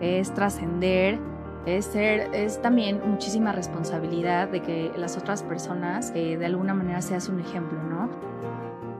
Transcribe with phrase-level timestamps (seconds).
[0.00, 1.18] es trascender,
[1.66, 7.02] es ser, es también muchísima responsabilidad de que las otras personas eh, de alguna manera
[7.02, 8.08] seas un ejemplo, ¿no?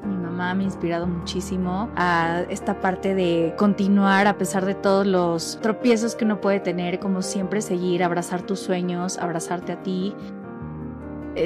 [0.06, 5.06] Mi mamá me ha inspirado muchísimo a esta parte de continuar a pesar de todos
[5.06, 10.14] los tropiezos que uno puede tener, como siempre seguir, abrazar tus sueños, abrazarte a ti,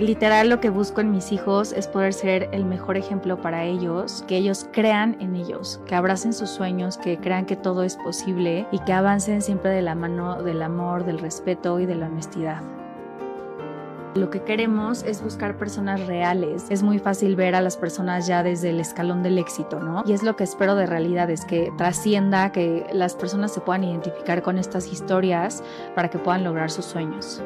[0.00, 4.24] literal lo que busco en mis hijos es poder ser el mejor ejemplo para ellos,
[4.26, 8.66] que ellos crean en ellos, que abracen sus sueños, que crean que todo es posible
[8.72, 12.62] y que avancen siempre de la mano del amor, del respeto y de la honestidad.
[14.14, 16.66] Lo que queremos es buscar personas reales.
[16.68, 20.02] Es muy fácil ver a las personas ya desde el escalón del éxito, ¿no?
[20.06, 23.84] Y es lo que espero de realidad, es que trascienda, que las personas se puedan
[23.84, 25.62] identificar con estas historias
[25.94, 27.42] para que puedan lograr sus sueños.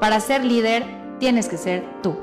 [0.00, 0.84] Para ser líder,
[1.18, 2.16] tienes que ser tú.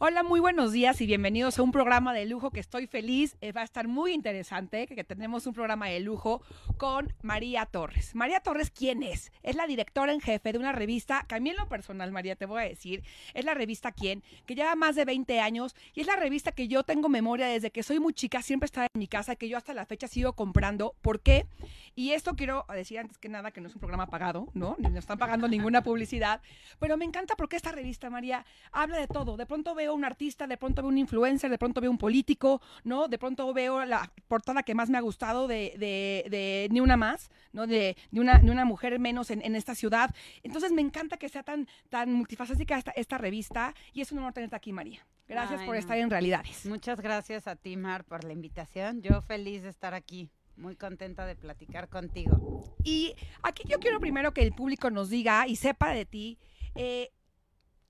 [0.00, 3.36] Hola, muy buenos días y bienvenidos a un programa de lujo que estoy feliz.
[3.40, 6.40] Eh, va a estar muy interesante que, tenemos un programa de lujo
[6.76, 8.14] con María Torres.
[8.14, 9.32] María Torres, ¿quién es?
[9.42, 12.36] Es la directora en jefe de una revista que a mí en lo personal, María,
[12.36, 13.02] te voy a decir,
[13.34, 16.68] es la revista Quién, que lleva más de 20 años y es la revista que
[16.68, 19.56] yo tengo memoria desde que soy muy chica, siempre está en mi casa, que yo
[19.56, 20.94] hasta la fecha sigo comprando.
[21.02, 21.46] ¿Por qué?
[21.94, 24.76] Y esto quiero decir antes que nada que no es un programa pagado, ¿no?
[24.78, 26.40] Ni nos están pagando ninguna publicidad,
[26.78, 29.36] pero me encanta porque esta revista, María, habla de todo.
[29.36, 32.60] De pronto veo un artista, de pronto veo un influencer, de pronto veo un político,
[32.84, 33.08] ¿no?
[33.08, 37.30] De pronto veo la portada que más me ha gustado de, de, Ni Una Más,
[37.52, 37.66] ¿no?
[37.66, 40.14] De, de, una, una mujer menos en, esta ciudad.
[40.42, 44.32] Entonces me encanta que sea tan, tan multifacética esta, esta revista y es un honor
[44.32, 45.06] tenerte aquí, María.
[45.28, 46.64] Gracias por estar en Realidades.
[46.64, 49.02] Muchas gracias a ti, Mar, por la invitación.
[49.02, 50.30] Yo feliz de estar aquí.
[50.58, 52.76] Muy contenta de platicar contigo.
[52.84, 56.38] Y aquí yo quiero primero que el público nos diga y sepa de ti
[56.74, 57.10] eh,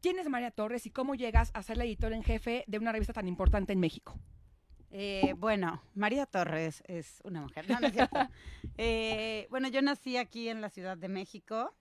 [0.01, 2.93] ¿Quién es María Torres y cómo llegas a ser la editora en jefe de una
[2.93, 4.17] revista tan importante en México?
[4.91, 7.67] Eh, bueno, María Torres es una mujer,
[8.79, 11.75] eh, bueno, yo nací aquí en la Ciudad de México,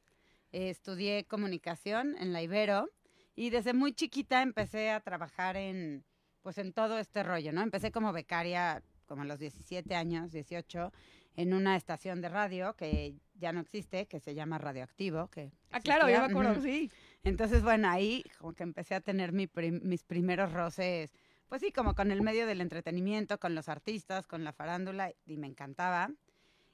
[0.52, 2.90] estudié comunicación en la Ibero
[3.36, 6.04] y desde muy chiquita empecé a trabajar en,
[6.42, 7.62] pues en todo este rollo, ¿no?
[7.62, 10.92] Empecé como becaria como a los 17 años, 18,
[11.36, 15.30] en una estación de radio que ya no existe, que se llama Radioactivo.
[15.30, 16.92] Que ah, claro, ya me acuerdo, sí.
[17.24, 21.14] Entonces, bueno, ahí como que empecé a tener mis primeros roces,
[21.48, 25.38] pues sí, como con el medio del entretenimiento, con los artistas, con la farándula, y
[25.38, 26.12] me encantaba.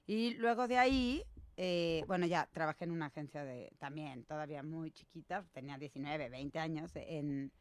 [0.07, 1.23] Y luego de ahí,
[1.57, 6.59] eh, bueno, ya trabajé en una agencia de, también todavía muy chiquita, tenía 19, 20
[6.59, 7.51] años, en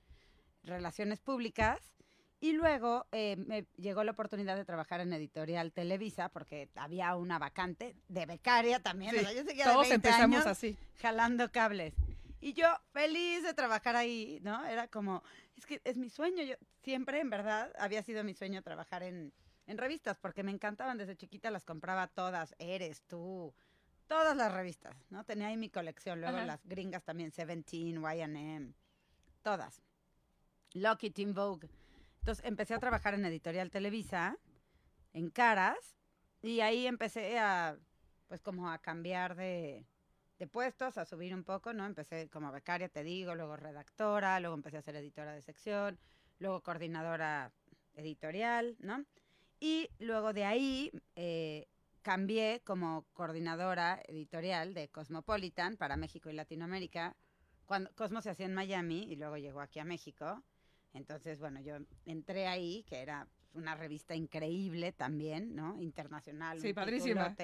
[0.62, 1.94] relaciones públicas.
[2.42, 7.38] Y luego eh, me llegó la oportunidad de trabajar en Editorial Televisa porque había una
[7.38, 9.14] vacante de becaria también.
[9.14, 10.76] yo seguía todos de 20 empezamos años así.
[11.00, 11.94] Jalando cables.
[12.40, 14.64] Y yo feliz de trabajar ahí, ¿no?
[14.64, 15.22] Era como,
[15.56, 16.42] es que es mi sueño.
[16.42, 19.32] Yo siempre, en verdad, había sido mi sueño trabajar en,
[19.68, 20.98] en revistas porque me encantaban.
[20.98, 22.56] Desde chiquita las compraba todas.
[22.58, 23.54] Eres tú,
[24.08, 25.22] todas las revistas, ¿no?
[25.22, 26.20] Tenía ahí mi colección.
[26.20, 28.74] Luego las gringas también, Seventeen, Y&M,
[29.42, 29.80] todas.
[30.72, 31.68] Lucky, Teen Vogue.
[32.22, 34.38] Entonces empecé a trabajar en Editorial Televisa,
[35.12, 35.96] en Caras,
[36.40, 37.76] y ahí empecé a,
[38.28, 39.84] pues como a cambiar de,
[40.52, 41.84] puestos, a subir un poco, ¿no?
[41.84, 45.98] Empecé como becaria, te digo, luego redactora, luego empecé a ser editora de sección,
[46.38, 47.50] luego coordinadora
[47.94, 49.04] editorial, ¿no?
[49.58, 51.66] Y luego de ahí eh,
[52.02, 57.16] cambié como coordinadora editorial de Cosmopolitan para México y Latinoamérica,
[57.66, 60.44] cuando Cosmo se hacía en Miami y luego llegó aquí a México.
[60.94, 65.80] Entonces, bueno, yo entré ahí, que era una revista increíble también, ¿no?
[65.80, 66.60] Internacional.
[66.60, 67.34] Sí, padrísima.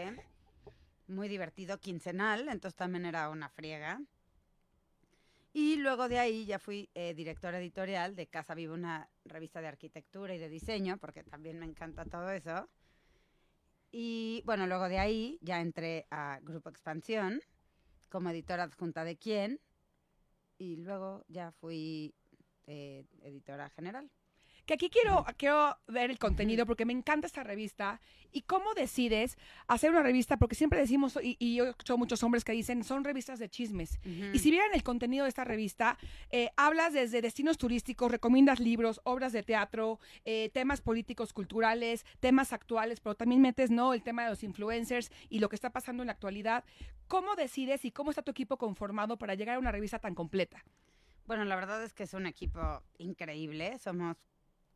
[1.06, 4.00] Muy divertido, quincenal, entonces también era una friega.
[5.54, 9.68] Y luego de ahí ya fui eh, directora editorial de Casa Viva, una revista de
[9.68, 12.68] arquitectura y de diseño, porque también me encanta todo eso.
[13.90, 17.40] Y bueno, luego de ahí ya entré a Grupo Expansión
[18.10, 19.60] como editora adjunta de Quién.
[20.58, 22.14] Y luego ya fui
[22.68, 24.10] eh, editora general.
[24.66, 28.02] Que aquí quiero, quiero ver el contenido porque me encanta esta revista.
[28.32, 30.36] ¿Y cómo decides hacer una revista?
[30.36, 33.98] Porque siempre decimos, y, yo escucho muchos hombres que dicen, son revistas de chismes.
[34.04, 35.96] Y si vieran el contenido de esta revista,
[36.28, 42.52] eh, hablas desde destinos turísticos, recomiendas libros, obras de teatro, eh, temas políticos, culturales, temas
[42.52, 43.94] actuales, pero también metes, ¿no?
[43.94, 46.62] El tema de los influencers y lo que está pasando en la actualidad.
[47.06, 50.62] ¿Cómo decides y cómo está tu equipo conformado para llegar a una revista tan completa?
[51.28, 53.78] Bueno, la verdad es que es un equipo increíble.
[53.78, 54.16] Somos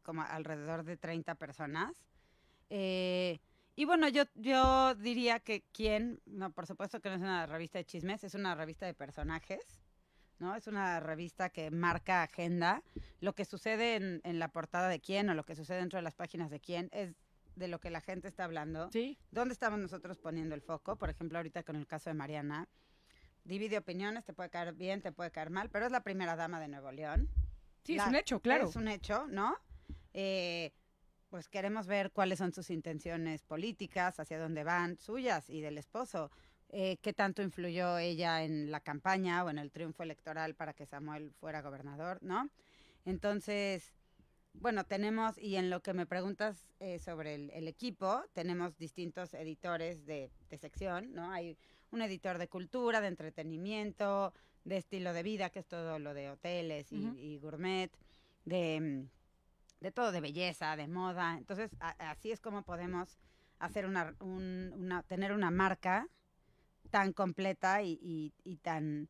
[0.02, 2.04] como alrededor de 30 personas.
[2.68, 3.40] Eh,
[3.74, 7.78] Y bueno, yo, yo diría que quién, no, por supuesto que no es una revista
[7.78, 9.80] de chismes, es una revista de personajes,
[10.40, 10.54] ¿no?
[10.54, 12.82] Es una revista que marca agenda.
[13.20, 16.02] Lo que sucede en, en la portada de quién o lo que sucede dentro de
[16.02, 17.14] las páginas de quién es
[17.56, 18.90] de lo que la gente está hablando.
[18.92, 19.16] Sí.
[19.30, 20.96] ¿Dónde estamos nosotros poniendo el foco?
[20.96, 22.68] Por ejemplo, ahorita con el caso de Mariana.
[23.44, 26.60] Divide opiniones, te puede caer bien, te puede caer mal, pero es la primera dama
[26.60, 27.28] de Nuevo León.
[27.82, 28.68] Sí, es La- un hecho, claro.
[28.68, 29.56] Es un hecho, ¿no?
[30.14, 30.72] Eh,
[31.28, 36.30] pues queremos ver cuáles son sus intenciones políticas, hacia dónde van, suyas y del esposo.
[36.68, 40.86] Eh, ¿Qué tanto influyó ella en la campaña o en el triunfo electoral para que
[40.86, 42.48] Samuel fuera gobernador, ¿no?
[43.04, 43.92] Entonces,
[44.54, 49.34] bueno, tenemos, y en lo que me preguntas eh, sobre el, el equipo, tenemos distintos
[49.34, 51.30] editores de, de sección, ¿no?
[51.32, 51.58] Hay
[51.92, 54.32] un editor de cultura, de entretenimiento,
[54.64, 57.90] de estilo de vida, que es todo lo de hoteles y, gourmet,
[58.44, 59.06] de,
[59.80, 61.36] de todo, de belleza, de moda.
[61.38, 63.18] Entonces, a- así es como podemos
[63.58, 66.08] hacer una, un- una, tener una marca
[66.90, 69.08] tan completa y, y- y tan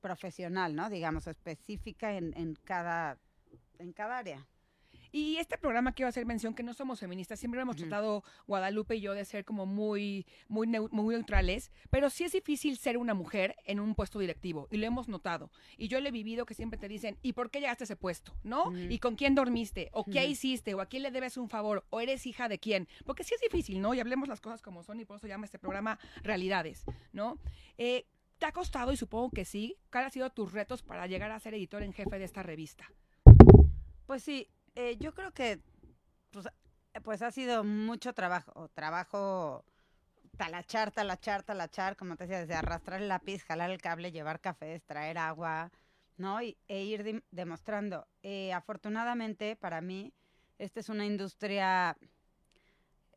[0.00, 0.90] profesional, ¿no?
[0.90, 3.18] Digamos, específica en, en cada
[3.78, 4.46] en cada área.
[5.14, 7.84] Y este programa quiero hacer mención que no somos feministas, siempre hemos Ujú.
[7.86, 12.32] tratado Guadalupe y yo de ser como muy, muy, neu- muy neutrales, pero sí es
[12.32, 15.52] difícil ser una mujer en un puesto directivo y lo hemos notado.
[15.78, 17.94] Y yo lo he vivido que siempre te dicen, ¿y por qué llegaste a ese
[17.94, 18.34] puesto?
[18.42, 18.64] ¿No?
[18.70, 18.76] Ujú.
[18.90, 19.88] ¿Y con quién dormiste?
[19.92, 20.32] ¿O qué Ujú.
[20.32, 20.74] hiciste?
[20.74, 21.86] ¿O a quién le debes un favor?
[21.90, 22.88] ¿O eres hija de quién?
[23.06, 23.94] Porque sí es difícil, ¿no?
[23.94, 27.38] Y hablemos las cosas como son y por eso llama este programa Realidades, ¿no?
[27.78, 28.04] Eh,
[28.38, 31.38] ¿Te ha costado, y supongo que sí, cuáles han sido tus retos para llegar a
[31.38, 32.90] ser editor en jefe de esta revista?
[34.06, 35.60] Pues sí, eh, yo creo que
[36.30, 39.64] pues, eh, pues ha sido mucho trabajo, trabajo
[40.36, 44.82] talachar, talachar, talachar, como te decía, desde arrastrar el lápiz, jalar el cable, llevar cafés,
[44.84, 45.70] traer agua,
[46.16, 46.42] ¿no?
[46.42, 48.06] Y, e ir demostrando.
[48.22, 50.12] Eh, afortunadamente, para mí,
[50.58, 51.96] esta es una industria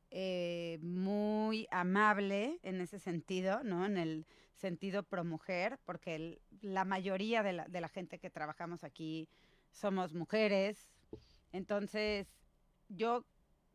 [0.10, 3.86] eh, muy amable en ese sentido, ¿no?
[3.86, 4.26] En el
[4.56, 9.30] sentido pro mujer, porque la mayoría de la, de la gente que trabajamos aquí
[9.72, 10.88] somos mujeres.
[11.52, 12.28] Entonces,
[12.90, 13.26] yo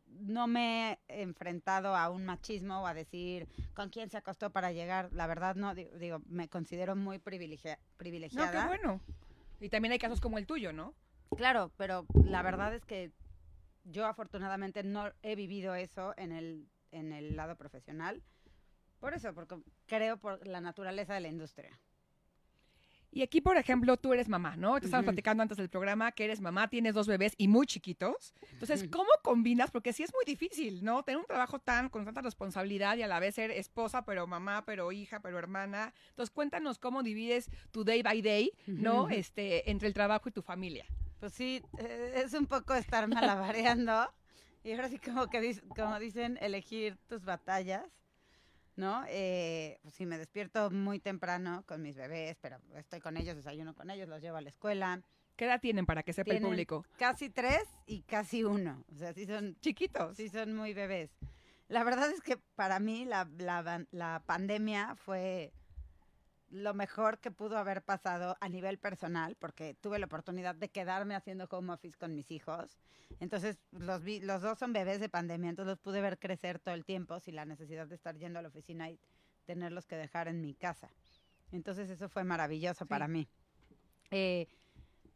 [0.05, 4.71] no me he enfrentado a un machismo o a decir con quién se acostó para
[4.71, 5.11] llegar.
[5.13, 8.61] La verdad, no, di- digo, me considero muy privilegia- No, privilegiada.
[8.61, 9.01] qué bueno.
[9.59, 10.93] Y también hay casos como el tuyo, ¿no?
[11.35, 13.11] Claro, pero la verdad es que
[13.85, 18.21] yo afortunadamente no he vivido eso en el, en el lado profesional.
[18.99, 21.79] Por eso, porque creo por la naturaleza de la industria.
[23.13, 24.79] Y aquí, por ejemplo, tú eres mamá, ¿no?
[24.79, 28.33] Te estábamos platicando antes del programa que eres mamá, tienes dos bebés y muy chiquitos.
[28.53, 28.89] Entonces.
[28.89, 29.69] ¿cómo combinas?
[29.69, 31.03] Porque sí es muy difícil, ¿no?
[31.03, 34.65] Tener un trabajo tan con tanta responsabilidad y a la vez ser esposa, pero mamá,
[34.65, 35.93] pero hija, pero hermana.
[36.09, 39.09] Entonces, cuéntanos cómo divides tu day by day, ¿no?
[39.09, 40.85] Este, entre el trabajo y tu familia.
[41.19, 44.11] Pues sí, eh, es un poco estar malabareando.
[44.63, 47.85] y ahora sí, como que como dicen, elegir tus batallas,
[48.75, 49.03] ¿no?
[49.07, 53.73] Eh, pues sí, me despierto muy temprano con mis bebés, pero estoy con ellos, desayuno
[53.73, 55.01] con ellos, los llevo a la escuela.
[55.35, 56.85] ¿Qué edad tienen para que sepa el público?
[56.97, 58.83] Casi tres y casi uno.
[58.93, 60.15] O sea, sí son Chiquitos.
[60.15, 61.09] Sí, son muy bebés.
[61.69, 65.51] La verdad es que para mí la, la, la pandemia fue
[66.53, 71.15] lo mejor que pudo haber pasado a nivel personal, porque tuve la oportunidad de quedarme
[71.15, 72.77] haciendo home office con mis hijos.
[73.19, 76.75] Entonces, los, vi- los dos son bebés de pandemia, entonces los pude ver crecer todo
[76.75, 78.99] el tiempo sin la necesidad de estar yendo a la oficina y
[79.45, 80.89] tenerlos que dejar en mi casa.
[81.51, 82.89] Entonces, eso fue maravilloso Sí.
[82.89, 83.27] para mí.
[84.11, 84.47] Eh,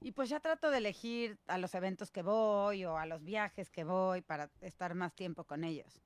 [0.02, 3.70] y pues ya trato de elegir a los eventos que voy o a los viajes
[3.70, 6.02] que voy para estar más tiempo con ellos.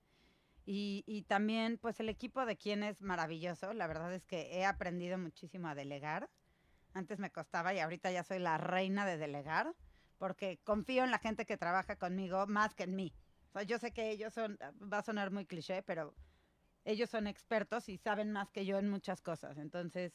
[0.74, 3.74] Y, y también, pues el equipo de quien es maravilloso.
[3.74, 6.30] La verdad es que he aprendido muchísimo a delegar.
[6.94, 9.76] Antes me costaba y ahorita ya soy la reina de delegar
[10.18, 13.14] porque confío en la gente que trabaja conmigo más que en mí.
[13.68, 16.16] Yo sé que ellos son, va a sonar muy cliché, pero
[16.86, 19.58] ellos son expertos y saben más que yo en muchas cosas.
[19.58, 20.14] Entonces,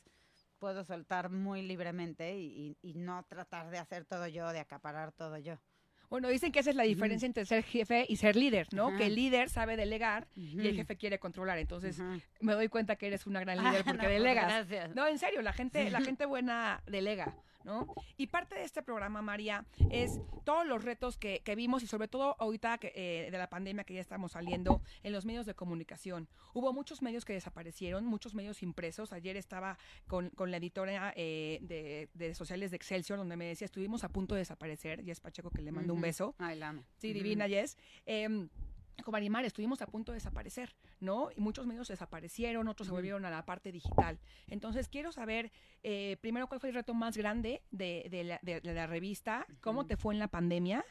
[0.59, 5.37] puedo soltar muy libremente y- y no tratar de hacer todo yo, de acaparar todo
[5.37, 5.61] yo.
[6.11, 8.97] Bueno, dicen que esa es la diferencia entre ser jefe y ser líder, ¿no?
[8.97, 11.59] Que el líder sabe delegar y el jefe quiere controlar.
[11.59, 12.01] Entonces,
[12.41, 14.47] me doy cuenta que eres una gran Ah, líder porque no, pues, delegas.
[14.47, 14.95] gracias.
[14.95, 17.35] No, en serio, la gente, la gente buena delega,
[17.67, 17.93] ¿no?
[18.17, 22.09] Y parte de este programa, María, es todos los retos que, que vimos y sobre
[22.09, 25.55] todo ahorita que, eh, de la pandemia que ya estamos saliendo en los medios de
[25.55, 26.29] comunicación.
[26.55, 29.13] Hubo muchos medios que desaparecieron, muchos medios impresos.
[29.13, 33.67] Ayer estaba con, con la editora eh, de, de sociales de Excelsior donde me decía,
[33.67, 35.05] estuvimos a punto de desaparecer.
[35.05, 36.35] Jess Pacheco, que le mando un beso.
[36.39, 36.81] Ay, la.
[36.99, 37.77] Sí, divina, Jess.
[38.07, 38.49] Em,
[39.03, 41.31] con Marimar estuvimos a punto de desaparecer, ¿no?
[41.37, 44.19] Y muchos medios desaparecieron, otros se volvieron a la parte digital.
[44.49, 48.61] Entonces, quiero saber, eh, primero, cuál fue el reto más grande de, de la, de-
[48.61, 50.85] de la revista, cómo te fue en la pandemia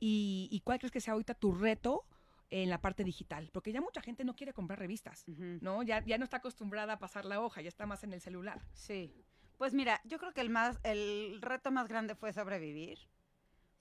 [0.00, 2.04] y, y cuál crees que sea ahorita tu reto
[2.50, 3.48] en la parte digital?
[3.52, 5.24] Porque ya mucha gente no quiere comprar revistas.
[5.26, 5.82] ¿no?
[5.82, 8.60] Ya, ya no está acostumbrada a pasar la hoja, ya está más en el celular.
[8.72, 9.14] Sí.
[9.56, 12.98] Pues mira, yo creo que el más, el reto más grande fue sobrevivir.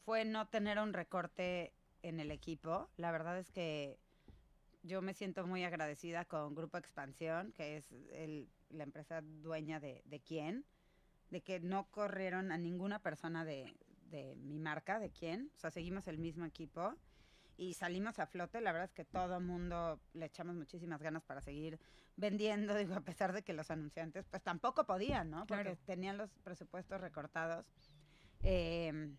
[0.06, 1.74] Fue no tener un recorte
[2.04, 2.90] en el equipo.
[2.98, 3.98] La verdad es que
[4.84, 10.02] yo me siento muy agradecida con Grupo Expansión, que es el- la empresa dueña de,
[10.06, 10.66] de quién,
[11.30, 13.76] de que no corrieron a ninguna persona de,
[14.10, 15.52] de mi marca, de quién.
[15.56, 16.96] O sea, seguimos el mismo equipo
[17.58, 18.60] y salimos a flote.
[18.62, 21.80] La verdad es que todo mundo le echamos muchísimas ganas para seguir
[22.18, 25.46] vendiendo, digo, a pesar de que los anunciantes pues tampoco podían, ¿no?
[25.46, 25.78] Porque Claro.
[25.86, 27.66] tenían los presupuestos recortados.
[28.44, 29.14] Eh,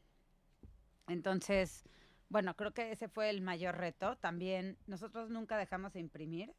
[1.09, 1.85] entonces,
[2.33, 4.17] bueno, creo que ese fue el mayor reto.
[4.17, 6.55] También nosotros nunca dejamos de imprimir.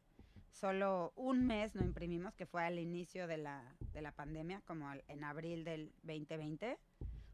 [0.52, 4.88] Solo un mes no imprimimos, que fue al inicio de la, de la pandemia, como
[5.08, 6.78] en abril del 2020.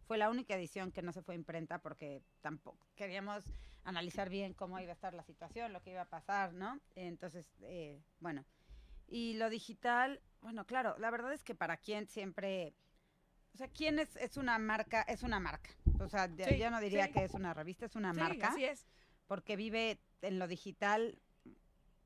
[0.06, 3.44] Fue la única edición que no se fue imprenta porque tampoco queríamos
[3.84, 6.80] analizar bien cómo iba a estar la situación, lo que iba a pasar, ¿no?
[6.96, 8.46] Entonces, eh, bueno.
[9.06, 12.72] Y lo digital, bueno, claro, la verdad es que para quien siempre...
[13.54, 15.02] O sea, ¿quién es, es una marca?
[15.02, 15.70] Es una marca.
[16.00, 17.12] O sea, Sí, yo no diría sí.
[17.12, 18.86] que es una revista, es una Sí, marca así es.
[19.26, 21.18] porque vive en lo digital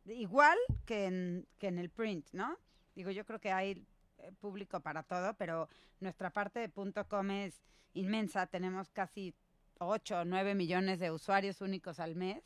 [0.06, 2.58] igual que en, que en el print, ¿no?
[2.94, 3.86] Digo, yo creo que hay
[4.18, 5.68] eh, público para todo, pero
[6.00, 7.62] nuestra parte de punto .com es
[7.94, 9.34] inmensa, tenemos casi
[9.78, 12.42] 8 o 9 millones de usuarios únicos al mes,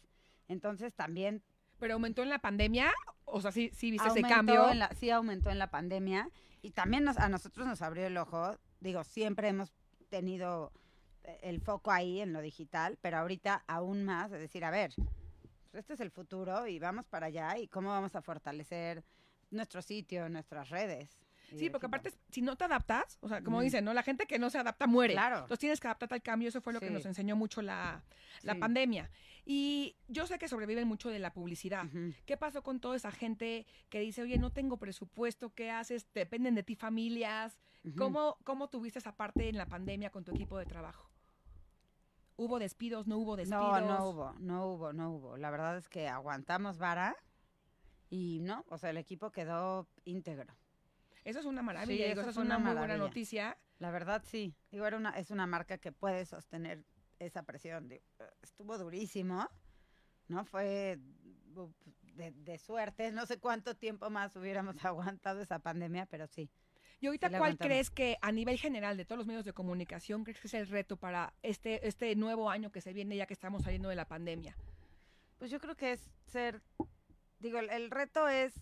[0.49, 1.43] entonces también
[1.79, 2.93] Pero aumentó en la pandemia,
[3.25, 4.71] o sea, sí, sí viste ese cambio.
[4.71, 6.31] en la- sí aumentó en la pandemia
[6.63, 8.57] y también nos- a nosotros nos abrió el ojo.
[8.81, 9.73] Digo, siempre hemos
[10.09, 10.73] tenido
[11.25, 14.93] eh, el foco ahí en lo digital, pero ahorita aún más de decir, a ver,
[15.73, 19.05] este es el futuro y vamos para allá y cómo vamos a fortalecer
[19.51, 21.11] nuestro sitio, nuestras redes.
[21.57, 23.95] Sí, porque aparte, si no te adaptas, o sea, como dicen, ¿no?
[23.95, 25.15] La gente que no se adapta muere.
[25.15, 25.37] Claro.
[25.37, 28.03] Entonces tienes que adaptarte al cambio, eso fue lo que nos enseñó mucho la,
[28.43, 28.59] la Sí.
[28.61, 29.11] pandemia.
[29.51, 31.87] Y yo sé que sobreviven mucho de la publicidad.
[32.27, 36.07] ¿Qué pasó con toda esa gente que dice, oye, no tengo presupuesto, ¿qué haces?
[36.13, 37.59] Dependen de ti familias.
[37.97, 41.11] ¿Cómo, ¿Cómo tuviste esa parte en la pandemia con tu equipo de trabajo?
[42.37, 43.07] ¿Hubo despidos?
[43.07, 43.81] ¿No hubo despidos?
[43.81, 45.37] No, no hubo, no hubo, no hubo.
[45.39, 47.17] La verdad es que aguantamos vara
[48.11, 50.55] y no, o sea, el equipo quedó íntegro.
[51.25, 53.57] Eso es una maravilla, Sí, eso eso es una, muy buena noticia.
[53.79, 54.55] La verdad sí.
[54.71, 56.85] Digo, era una, es una marca que puede sostener
[57.19, 57.91] esa presión.
[58.43, 59.49] Estuvo durísimo,
[60.29, 60.45] ¿no?
[60.45, 60.99] Fue
[62.15, 63.13] de, de suerte.
[63.13, 66.51] No sé cuánto tiempo más hubiéramos aguantado esa pandemia, pero sí.
[67.01, 67.69] Y ahorita, Sí ¿cuál aguantamos.
[67.69, 70.67] crees que a nivel general de todos los medios de comunicación, crees que es el
[70.67, 74.07] reto para este, este nuevo año que se viene ya que estamos saliendo de la
[74.07, 74.57] pandemia?
[75.39, 76.61] Pues yo creo que es ser,
[77.39, 78.53] digo, el, el reto es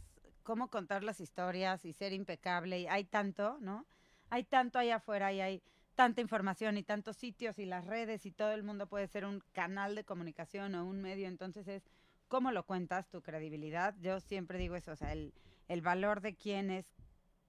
[0.42, 2.80] cómo contar las historias y ser impecable.
[2.80, 3.86] Y hay tanto, ¿no?
[4.28, 5.62] Hay tanto allá afuera y hay
[5.96, 9.42] tanta información y tantos sitios y las redes y todo el mundo puede ser un
[9.52, 11.26] canal de comunicación o un medio.
[11.26, 11.82] Entonces es
[12.28, 13.94] cómo lo cuentas, tu credibilidad.
[14.00, 15.32] Yo siempre digo eso, o sea, el,
[15.68, 16.86] el valor de quién es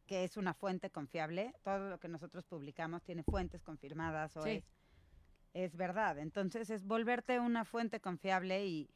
[0.08, 1.54] que es una fuente confiable.
[1.64, 4.50] Todo lo que nosotros publicamos tiene fuentes confirmadas o Sí.
[4.52, 4.64] es,
[5.54, 6.18] es verdad.
[6.18, 8.90] Entonces es volverte una fuente confiable y,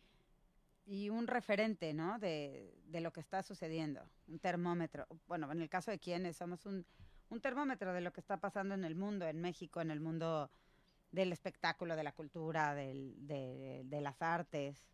[0.85, 2.17] y un referente, ¿no?
[2.19, 5.05] De, de lo que está sucediendo, un termómetro.
[5.27, 6.85] Bueno, en el caso de quienes somos un,
[7.31, 10.51] un termómetro de lo que está pasando en el mundo, en México, en el mundo
[11.11, 14.85] del espectáculo, de la cultura, del, de, de las artes.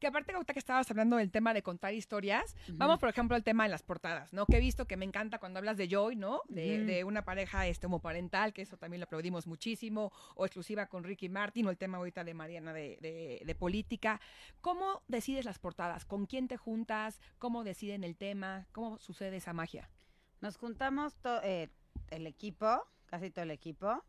[0.00, 3.42] Que aparte, ahorita que estabas hablando del tema de contar historias, vamos, por ejemplo, al
[3.42, 4.46] tema de las portadas, ¿no?
[4.46, 6.42] Que he visto que me encanta cuando hablas de Joy, ¿no?
[6.46, 11.28] De, una pareja este, homoparental, que eso también lo aplaudimos muchísimo, o exclusiva con Ricky
[11.28, 14.20] Martin, o el tema ahorita de Mariana de, de- de política.
[14.60, 16.04] ¿Cómo decides las portadas?
[16.04, 17.20] ¿Con quién te juntas?
[17.40, 18.66] ¿Cómo deciden el tema?
[18.70, 19.90] ¿Cómo sucede esa magia?
[20.40, 21.68] Nos juntamos to- eh,
[22.10, 24.02] el equipo, casi todo el equipo,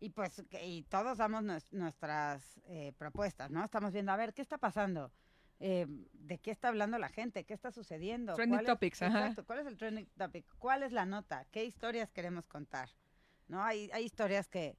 [0.00, 3.64] y pues y todos damos nues- nuestras eh, propuestas, ¿no?
[3.64, 5.12] Estamos viendo, a ver, ¿qué está pasando?
[5.60, 7.44] Eh, ¿De qué está hablando la gente?
[7.44, 8.34] ¿Qué está sucediendo?
[8.34, 9.18] Trending ¿Cuál es- topics, ajá.
[9.20, 10.46] Exacto, ¿cuál es el trending topic?
[10.58, 11.46] ¿Cuál es la nota?
[11.50, 12.90] ¿Qué historias queremos contar?
[13.48, 13.62] ¿No?
[13.62, 14.76] Hay, hay historias que,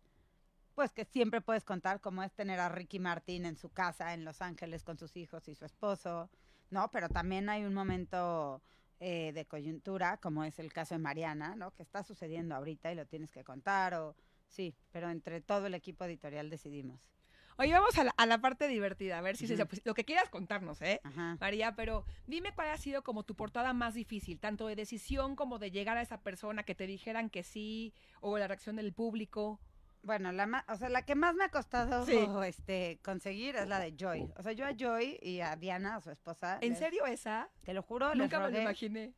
[0.74, 4.26] pues, que siempre puedes contar, como es tener a Ricky Martin en su casa en
[4.26, 6.30] Los Ángeles con sus hijos y su esposo,
[6.72, 6.90] ¿no?
[6.92, 8.62] Pero también hay un momento
[9.00, 11.72] eh, de coyuntura, como es el caso de Mariana, ¿no?
[11.72, 14.16] Que está sucediendo ahorita y lo tienes que contar, o
[14.48, 17.10] sí, pero entre todo el equipo editorial decidimos.
[17.58, 19.68] Oye, vamos a la, a la parte divertida, a ver si se- Ujú.
[19.68, 21.00] pues, lo que quieras contarnos, ¿eh?
[21.04, 21.38] Ajá.
[21.40, 25.58] María, pero dime cuál ha sido como tu portada más difícil, tanto de decisión como
[25.58, 29.62] de llegar a esa persona que te dijeran que sí, o la reacción del público.
[30.06, 32.14] Bueno, la ma- o sea, la que más me ha costado Sí.
[32.46, 34.32] este, conseguir es la de Joy.
[34.38, 37.50] O sea, yo a Joy y a Diana, a su esposa, ¿En les- serio esa?
[37.64, 39.14] te lo juro, Nunca me lo imaginé.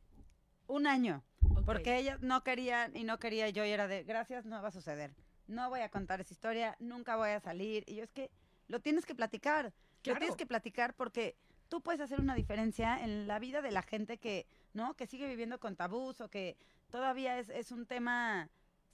[0.66, 1.22] un año.
[1.66, 4.72] Porque ellas no querían y no quería yo y era de, gracias, no va a
[4.72, 5.14] suceder.
[5.46, 7.84] No voy a contar esa historia, nunca voy a salir.
[7.86, 8.30] Y yo es que
[8.66, 9.72] lo tienes que platicar.
[10.02, 10.20] Claro.
[10.20, 11.36] tienes que platicar porque
[11.68, 14.94] tú puedes hacer una diferencia en la vida de la gente que, ¿no?
[14.94, 16.56] Que sigue viviendo con tabús o que
[16.88, 18.48] todavía es, es un tema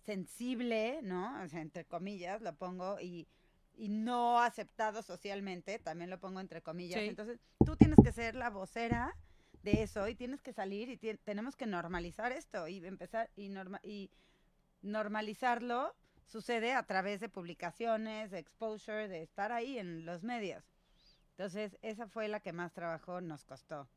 [0.05, 1.43] sensible, ¿no?
[1.43, 3.27] O sea, entre comillas lo pongo y,
[3.77, 7.01] y no aceptado socialmente, también lo pongo entre comillas.
[7.01, 7.09] Sí.
[7.09, 9.15] Entonces, tú tienes que ser la vocera
[9.63, 13.81] de eso y tienes que salir y tenemos que normalizar esto y empezar y, norma-
[13.83, 14.11] y
[14.83, 15.95] normalizarlo
[16.27, 20.65] sucede a través de publicaciones, de exposure, de estar ahí en los medios.
[21.31, 23.89] Entonces, esa fue la que más trabajo nos costó.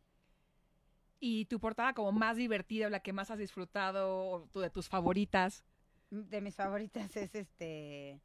[1.20, 4.70] Y tu portada como más divertida, o la que más has disfrutado, o tu- de
[4.70, 5.64] tus favoritas.
[6.10, 8.22] De mis favoritas es este.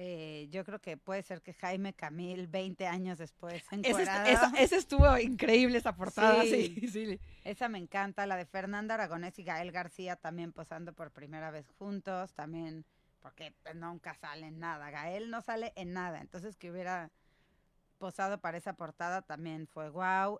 [0.00, 4.28] eh, yo creo que puede ser que Jaime Camil, 20 años después, encuerado.
[4.28, 6.42] esa- ese estuvo increíble, esa portada.
[6.42, 6.88] Sí, Sí.
[6.88, 7.20] sí.
[7.42, 11.68] Esa me encanta, la de Fernanda Aragonés y Gael García también posando por primera vez
[11.78, 12.84] juntos, también
[13.20, 17.10] porque pues, nunca sale en nada, Gael no sale en nada, entonces que hubiera
[17.98, 20.38] posado para esa portada también fue wow.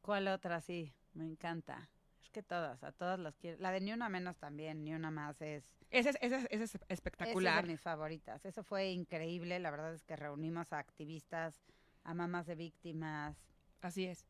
[0.00, 0.60] ¿Cuál otra?
[0.60, 1.88] Sí, me encanta.
[2.34, 3.58] Que todas, a todas las quiero.
[3.60, 5.70] La de Ni Una Menos también, Ni Una Más es...
[5.90, 7.64] Ese es, Esa es espectacular.
[7.64, 8.44] de mis favoritas.
[8.44, 9.60] Eso fue increíble.
[9.60, 11.62] La verdad es que reunimos a activistas,
[12.02, 13.36] a mamás de víctimas,
[13.84, 14.24] Así es.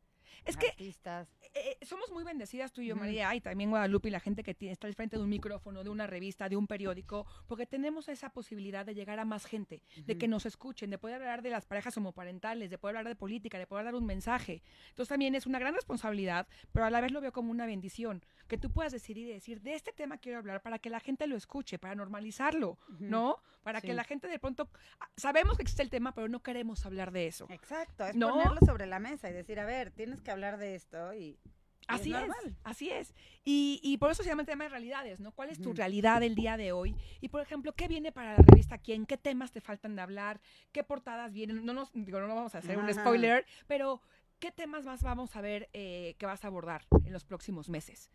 [0.45, 1.27] Es que artistas.
[1.53, 2.95] eh, somos muy bendecidas tú y yo.
[2.95, 5.83] María, y también Guadalupe y la gente que tiene, está al frente de un micrófono,
[5.83, 9.81] de una revista, de un periódico, porque tenemos esa posibilidad de llegar a más gente,
[10.05, 13.15] de que nos escuchen, de poder hablar de las parejas homoparentales, de poder hablar de
[13.15, 14.61] política, de poder dar un mensaje.
[14.89, 18.23] Entonces también es una gran responsabilidad, pero a la vez lo veo como una bendición,
[18.47, 21.27] que tú puedas decidir y decir, de este tema quiero hablar para que la gente
[21.27, 22.77] lo escuche, para normalizarlo.
[22.99, 23.37] ¿no?
[23.63, 26.85] Para que la gente de pronto, ah, sabemos que existe el tema, pero no queremos
[26.85, 27.47] hablar de eso.
[27.49, 28.29] Exacto, es ¿No?
[28.29, 31.19] ponerlo sobre la mesa y decir, a ver, tienes que hablar de esto y...
[31.27, 31.39] y
[31.87, 32.57] Así es, normal.
[32.63, 33.13] así es.
[33.43, 35.31] Y, y por eso se llama el tema de realidades, ¿no?
[35.31, 36.95] ¿Cuál es tu realidad el día de hoy?
[37.21, 39.05] Y, por ejemplo, ¿qué viene para la revista Quién?
[39.05, 40.39] ¿Qué temas te faltan de hablar?
[40.71, 41.63] ¿Qué portadas vienen?
[41.65, 42.93] No nos, digo, no vamos a hacer un Ajá.
[43.01, 44.01] spoiler, pero
[44.39, 48.09] ¿qué temas más vamos a ver eh, que vas a abordar en los próximos meses?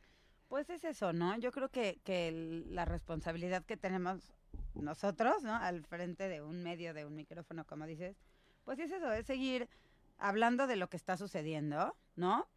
[0.49, 1.39] Pues es eso, ¿no?
[1.39, 4.33] Yo creo que, que el- la responsabilidad que tenemos
[4.75, 5.55] nosotros, ¿no?
[5.55, 8.17] Al frente de un medio, de un micrófono, como dices,
[8.65, 9.69] pues es eso, es seguir
[10.21, 12.49] hablando de lo que está sucediendo, ¿no?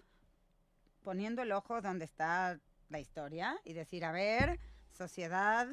[1.03, 4.59] Poniendo el ojo donde está la historia y decir, a ver,
[4.91, 5.67] sociedad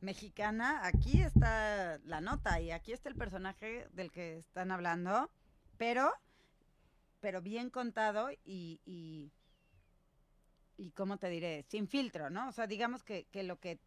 [0.00, 5.30] mexicana, aquí está la nota y aquí está el personaje del que están hablando,
[5.76, 6.12] pero,
[7.20, 9.32] pero bien contado y, y,
[10.76, 12.48] y cómo te diré, sin filtro, ¿no?
[12.48, 13.80] O sea, digamos que, que lo que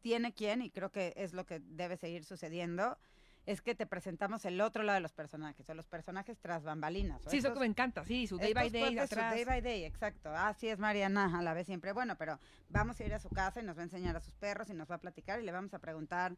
[0.00, 2.98] tiene quien, y creo que es lo que debe seguir sucediendo,
[3.46, 7.26] es que te presentamos el otro lado de los personajes, o los personajes tras bambalinas.
[7.26, 9.34] o Sí, eso que me encanta, sí, su day by day cuates, su atrás.
[9.34, 10.30] Day by day, exacto.
[10.30, 11.92] Así es Mariana, a la vez siempre.
[11.92, 14.34] Bueno, pero vamos a ir a su casa y nos va a enseñar a sus
[14.34, 16.36] perros y nos va a platicar y le vamos a preguntar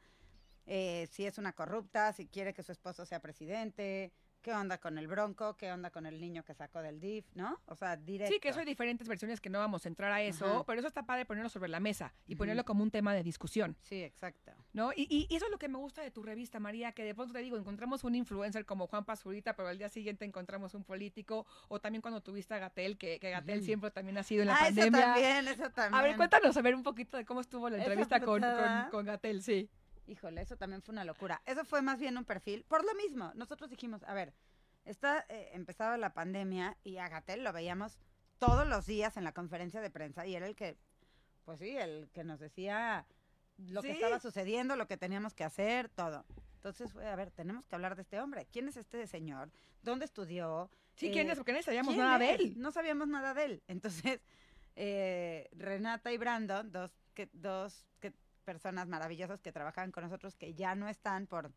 [0.67, 4.13] eh, si es una corrupta, si quiere que su esposo sea presidente,
[4.45, 7.59] qué onda con el bronco, qué onda con el niño que sacó del DIF, ¿no?
[7.65, 8.33] O sea, directo.
[8.33, 10.65] Sí, que eso hay diferentes versiones que no vamos a entrar a eso, Ajá.
[10.67, 13.75] pero eso está padre ponerlo sobre la mesa y ponerlo como un tema de discusión.
[13.81, 14.53] Sí, exacto.
[14.75, 14.93] ¿No?
[14.95, 17.39] Y, eso es lo que me gusta de tu revista, María, que de pronto te
[17.39, 21.81] digo, encontramos un influencer como Juan Pazurita, pero al día siguiente encontramos un político, o
[21.81, 24.69] también cuando tuviste a Gatel, que, que Gatel siempre también ha sido en la ah,
[24.69, 25.01] eso pandemia.
[25.01, 25.95] también, eso también.
[25.95, 29.07] A ver, cuéntanos a ver un poquito de cómo estuvo la entrevista con, con, con
[29.07, 29.71] Gatel, sí.
[30.07, 31.41] Híjole, eso también fue una locura.
[31.47, 32.65] Eso fue más bien un perfil.
[32.69, 34.35] Por lo mismo, nosotros dijimos, a ver,
[34.85, 37.99] está eh, empezaba la pandemia y a Gatel lo veíamos
[38.39, 40.77] todos los días en la conferencia de prensa y era el que,
[41.45, 43.07] pues sí, el que nos decía
[43.59, 46.25] lo que estaba sucediendo, lo que teníamos que hacer, todo.
[46.57, 48.47] Entonces a ver, tenemos que hablar de este hombre.
[48.51, 49.51] ¿Quién es este señor?
[49.83, 50.71] ¿Dónde estudió?
[50.95, 51.37] Sí, Eh, ¿quién es?
[51.37, 52.55] Porque no sabíamos ¿quién nada de él.
[52.57, 53.63] No sabíamos nada de él.
[53.69, 54.21] Entonces,
[54.77, 58.13] eh, Renata y Brandon, dos, que, dos que,
[58.45, 61.53] personas maravillosas que trabajaban con nosotros, que ya no están por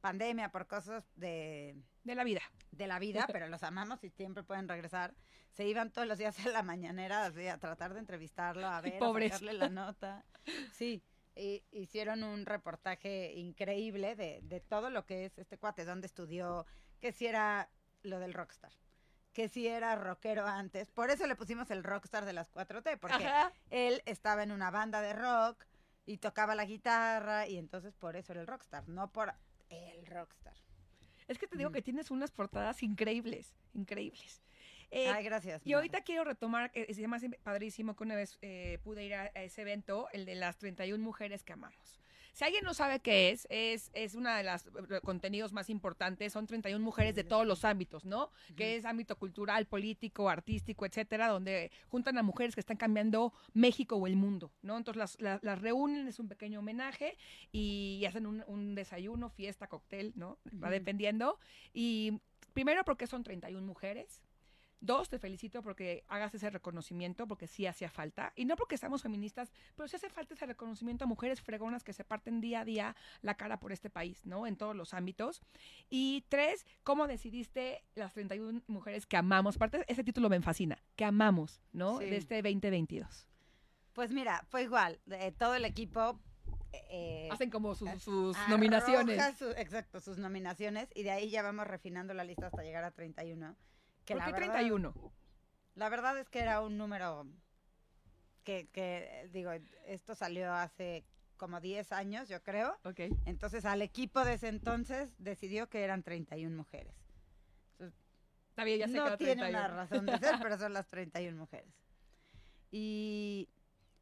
[0.00, 2.42] pandemia, por cosas de, De la vida.
[2.72, 5.14] de la vida, pero los amamos y siempre pueden regresar.
[5.52, 8.94] Se iban todos los días a la mañanera así, a tratar de entrevistarlo, a ver,
[9.02, 10.24] a sacarle la nota.
[10.72, 11.02] Sí,
[11.36, 16.66] y hicieron un reportaje increíble de, de todo lo que es este cuate, dónde estudió,
[17.00, 17.70] que si era
[18.02, 18.72] lo del rockstar,
[19.32, 20.90] que si era rockero antes.
[20.90, 23.52] Por eso le pusimos el rockstar de las 4T, porque Ajá.
[23.70, 25.64] él estaba en una banda de rock
[26.06, 29.32] y tocaba la guitarra y entonces por eso era el rockstar, no por
[29.68, 30.54] el rockstar.
[31.28, 31.74] Es que te digo Ujú.
[31.74, 34.42] que tienes unas portadas increíbles, increíbles.
[34.90, 35.62] Eh, Ay, gracias.
[35.64, 39.42] Y ahorita quiero retomar, llama así padrísimo que una vez eh, pude ir a, a
[39.42, 42.01] ese evento, el de las 31 mujeres que amamos.
[42.32, 44.62] Si alguien no sabe qué es, es, es uno de los
[45.02, 46.32] contenidos más importantes.
[46.32, 48.30] Son 31 mujeres de todos los ámbitos, ¿no?
[48.56, 53.96] Que es ámbito cultural, político, artístico, etcétera, donde juntan a mujeres que están cambiando México
[53.96, 54.78] o el mundo, ¿no?
[54.78, 57.18] Entonces las, las, las reúnen, es un pequeño homenaje
[57.52, 60.38] y hacen un, un desayuno, fiesta, cóctel, ¿no?
[60.54, 60.70] Va Ujú.
[60.70, 61.38] dependiendo.
[61.74, 62.20] Y
[62.54, 64.22] primero porque son 31 mujeres.
[64.84, 68.32] Dos, te felicito porque hagas ese reconocimiento, porque sí hacía falta.
[68.34, 71.92] Y no porque seamos feministas, pero sí hace falta ese reconocimiento a mujeres fregonas que
[71.92, 74.44] se parten día a día la cara por este país, ¿no?
[74.44, 75.40] En todos los ámbitos.
[75.88, 79.54] Y tres, ¿cómo decidiste las 31 mujeres que amamos?
[79.54, 81.98] Aparte, ese título me fascina, que amamos, ¿no?
[82.00, 82.06] Sí.
[82.06, 83.28] De este 2022.
[83.92, 84.98] Pues mira, fue igual.
[85.12, 86.18] eh, todo el equipo.
[86.72, 89.36] eh, Hacen como sus, eh, sus arroja nominaciones.
[89.38, 90.88] su- exacto, sus nominaciones.
[90.94, 93.54] Y de ahí ya vamos refinando la lista hasta llegar a 31.
[94.04, 95.12] Que ¿Por la qué verdad- 31?
[95.74, 97.26] La verdad es que era un número
[98.44, 99.50] que, que, digo,
[99.86, 101.04] esto salió hace
[101.36, 102.78] como 10 años, yo creo.
[102.84, 103.00] Ok.
[103.26, 106.94] Entonces al equipo de ese entonces decidió que eran 31 mujeres.
[108.50, 109.76] Está bien, ya sé no tiene una 31.
[109.76, 111.72] razón de ser, pero son las 31 mujeres.
[112.70, 113.48] Y,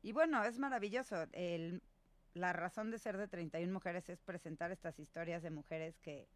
[0.03, 1.27] y bueno, es maravilloso.
[1.33, 1.83] El,
[2.35, 6.29] la razón de ser de 31 mujeres es presentar estas historias de mujeres que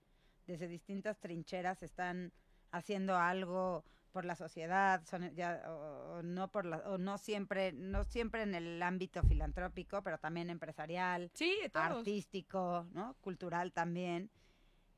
[0.46, 2.32] desde distintas trincheras están
[2.74, 7.72] haciendo algo por la sociedad, son ya, o, o no por la, o no siempre,
[7.72, 13.14] no siempre en el ámbito filantrópico, pero también empresarial, Sí, artístico, ¿no?
[13.20, 14.30] Cultural también.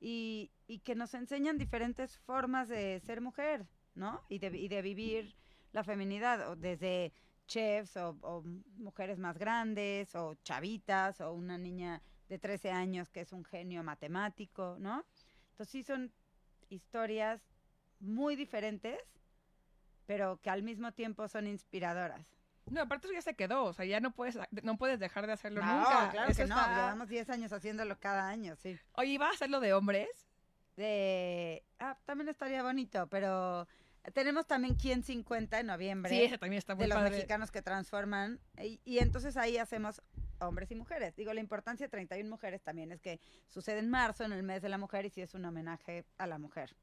[0.00, 4.22] Y, y que nos enseñan diferentes formas de ser mujer, ¿no?
[4.28, 5.34] Y de, y de vivir
[5.72, 7.12] la feminidad, o desde
[7.46, 8.42] chefs o, o
[8.76, 13.82] mujeres más grandes, o chavitas, o una niña de 13 años que es un genio
[13.82, 15.06] matemático, ¿no?
[15.52, 16.12] Entonces sí son
[16.68, 17.55] historias
[18.00, 18.98] muy diferentes,
[20.06, 22.26] pero que al mismo tiempo son inspiradoras.
[22.70, 25.32] No, aparte eso ya se quedó, o sea, ya no puedes, no puedes dejar de
[25.32, 26.10] hacerlo No, nunca.
[26.10, 28.76] claro Eso que no, está- llevamos 10 años haciéndolo cada año, sí.
[28.94, 30.08] Oye, ¿vas a hacerlo de hombres?
[30.76, 33.66] de ah, también estaría bonito, pero
[34.12, 37.10] tenemos también Quién 50 en noviembre Sí, ese también está muy de los padre.
[37.12, 40.02] mexicanos que transforman y, y entonces ahí hacemos
[40.38, 41.16] hombres y mujeres.
[41.16, 44.60] Digo, la importancia de 31 mujeres también es que sucede en marzo, en el mes
[44.60, 46.76] de la mujer, y sí es un homenaje a la mujer.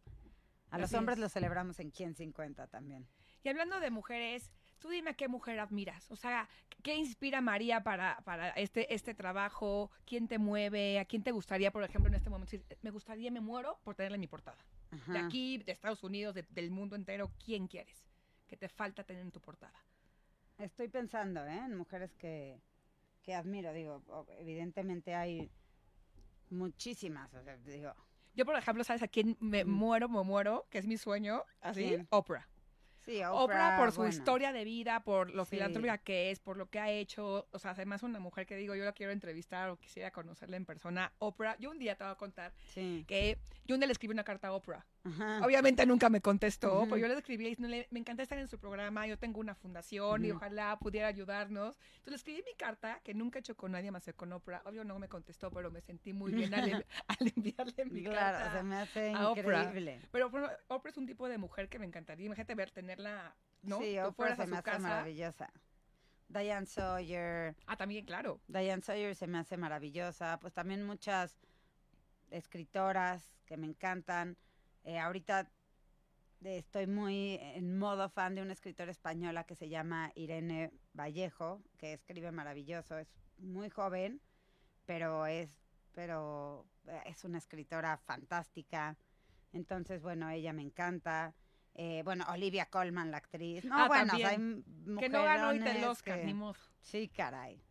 [0.73, 1.21] A los Así hombres es.
[1.21, 3.07] lo celebramos en Quién 50 también.
[3.43, 6.09] Y hablando de mujeres, tú dime qué mujer admiras.
[6.11, 6.49] O sea,
[6.81, 9.91] ¿qué inspira a María para, para este, este trabajo?
[10.05, 10.99] ¿Quién te mueve?
[10.99, 12.51] ¿A quién te gustaría, por ejemplo, en este momento?
[12.51, 14.57] decir, Me gustaría, me muero por tenerla en mi portada.
[15.07, 18.03] De aquí, de Estados Unidos, de- del mundo entero, ¿quién quieres?
[18.47, 19.79] Que te falta tener en tu portada.
[20.59, 21.57] Estoy pensando ¿eh?
[21.65, 22.61] en mujeres que,
[23.23, 23.73] que admiro.
[23.73, 24.03] Digo,
[24.37, 25.49] evidentemente hay
[26.49, 27.33] muchísimas.
[27.33, 27.93] O sea, digo,
[28.35, 30.65] Yo, por ejemplo, ¿sabes a quién me muero, me muero?
[30.69, 32.07] Que es mi sueño, así, quién?
[32.09, 32.47] Oprah.
[32.99, 34.13] sí, Oprah, Oprah, por su bueno.
[34.13, 35.51] historia de vida, por lo Sí.
[35.51, 37.47] filantrópica que es, por lo que ha hecho.
[37.51, 40.65] O sea, además una mujer que digo, yo la quiero entrevistar o quisiera conocerla en
[40.65, 41.13] persona.
[41.19, 43.03] Oprah, yo un día te voy a contar Sí.
[43.07, 44.85] que yo un día le escribí una carta a Oprah.
[45.05, 45.45] Ajá.
[45.45, 46.83] Obviamente nunca me contestó, Ujú.
[46.89, 50.23] pero yo le escribí diciéndole, me encanta estar en su programa, yo tengo una fundación
[50.23, 51.77] y ojalá pudiera ayudarnos.
[51.97, 54.61] Entonces le escribí mi carta, que nunca he hecho con nadie más que con Oprah.
[54.65, 58.57] Obvio no me contestó, pero me sentí muy bien al, al enviarle mi Claro, carta.
[58.57, 59.63] se me hace a Oprah.
[59.63, 59.99] increíble.
[60.11, 62.25] Pero bueno, Oprah es un tipo de mujer que me encantaría.
[62.25, 63.79] Imagínate ver, tenerla, ¿no?
[63.79, 64.79] Sí, Tú Oprah se me su hace casa.
[64.79, 65.51] maravillosa.
[66.29, 67.55] Diane Sawyer.
[67.67, 68.39] Ah, también, claro.
[68.47, 70.39] Diane Sawyer se me hace maravillosa.
[70.39, 71.37] Pues también muchas
[72.31, 74.37] escritoras que me encantan.
[74.83, 75.49] Eh, ahorita
[76.43, 81.93] estoy muy en modo fan de una escritora española que se llama Irene Vallejo, que
[81.93, 82.97] escribe maravilloso.
[82.97, 84.21] Es muy joven,
[84.85, 85.57] pero es,
[85.93, 88.97] pero eh, es una escritora fantástica.
[89.53, 91.33] Entonces, bueno, ella me encanta.
[91.75, 93.63] Eh, bueno, Olivia Colman, la actriz.
[93.65, 94.37] No, Ah, bueno, o sea, hay
[94.99, 96.55] Que no ganó ahorita el Oscar, que- ni modo.
[96.81, 97.63] Sí, caray.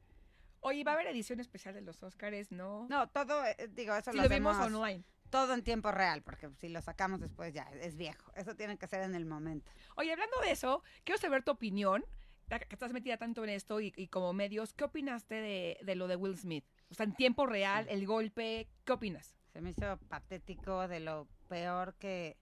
[0.60, 2.50] Oye, ¿va a haber edición especial de los Oscars?
[2.52, 2.86] No.
[2.88, 5.04] No, todo, eh, digo, eso si lo, lo vimos hacemos online.
[5.32, 8.30] Todo en tiempo real, porque si lo sacamos después ya es viejo.
[8.36, 9.72] Eso tiene que ser en el momento.
[9.96, 12.04] Oye, hablando de eso, quiero saber tu opinión,
[12.48, 16.06] que estás metida tanto en esto y, y como medios, ¿qué opinaste de, de lo
[16.06, 16.66] de Will Smith?
[16.90, 19.34] O sea, en tiempo real, el golpe, ¿qué opinas?
[19.54, 22.36] Se me hizo patético de lo peor que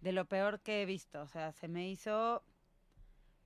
[0.00, 2.44] de lo peor que he visto, o sea, se me hizo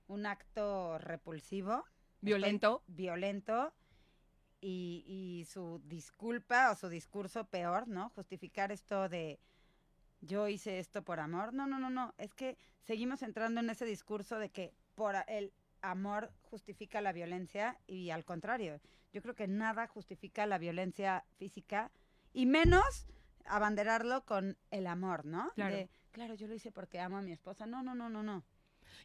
[0.07, 1.83] un acto repulsivo,
[2.21, 2.83] ¿Violento?
[2.87, 3.73] Violento
[4.63, 8.09] y, y su disculpa o su discurso peor, ¿no?
[8.11, 9.39] Justificar esto de
[10.21, 11.53] yo hice esto por amor.
[11.53, 12.13] No, no, no, no.
[12.17, 17.77] Es que seguimos entrando en ese discurso de que por el amor justifica la violencia
[17.87, 18.79] y al contrario.
[19.11, 21.91] Yo creo que nada justifica la violencia física
[22.31, 23.05] y menos
[23.45, 25.51] abanderarlo con el amor, ¿no?
[25.55, 25.75] Claro.
[25.75, 27.65] De, claro, yo lo hice porque amo a mi esposa.
[27.65, 28.45] No, no, no, no, no.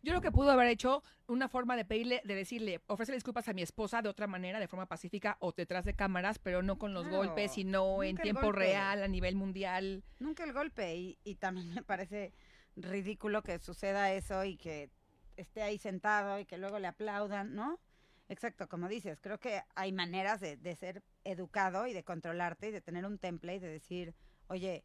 [0.02, 3.52] Yo lo que pudo haber hecho, una forma de pedirle, de decirle, ofrecerle disculpas a
[3.52, 6.94] mi esposa de otra manera, de forma pacífica o detrás de cámaras, pero no con
[6.94, 10.04] los Claro, golpes, sino en tiempo real, a nivel mundial.
[10.18, 10.96] Nunca el golpe.
[10.96, 12.32] Y, y también me parece
[12.76, 14.90] ridículo que suceda eso y que
[15.36, 17.80] esté ahí sentado y que luego le aplaudan, ¿no?
[18.28, 22.72] Exacto, como dices, creo que hay maneras de, de ser educado y de controlarte y
[22.72, 24.14] de tener un template y de decir,
[24.48, 24.84] oye,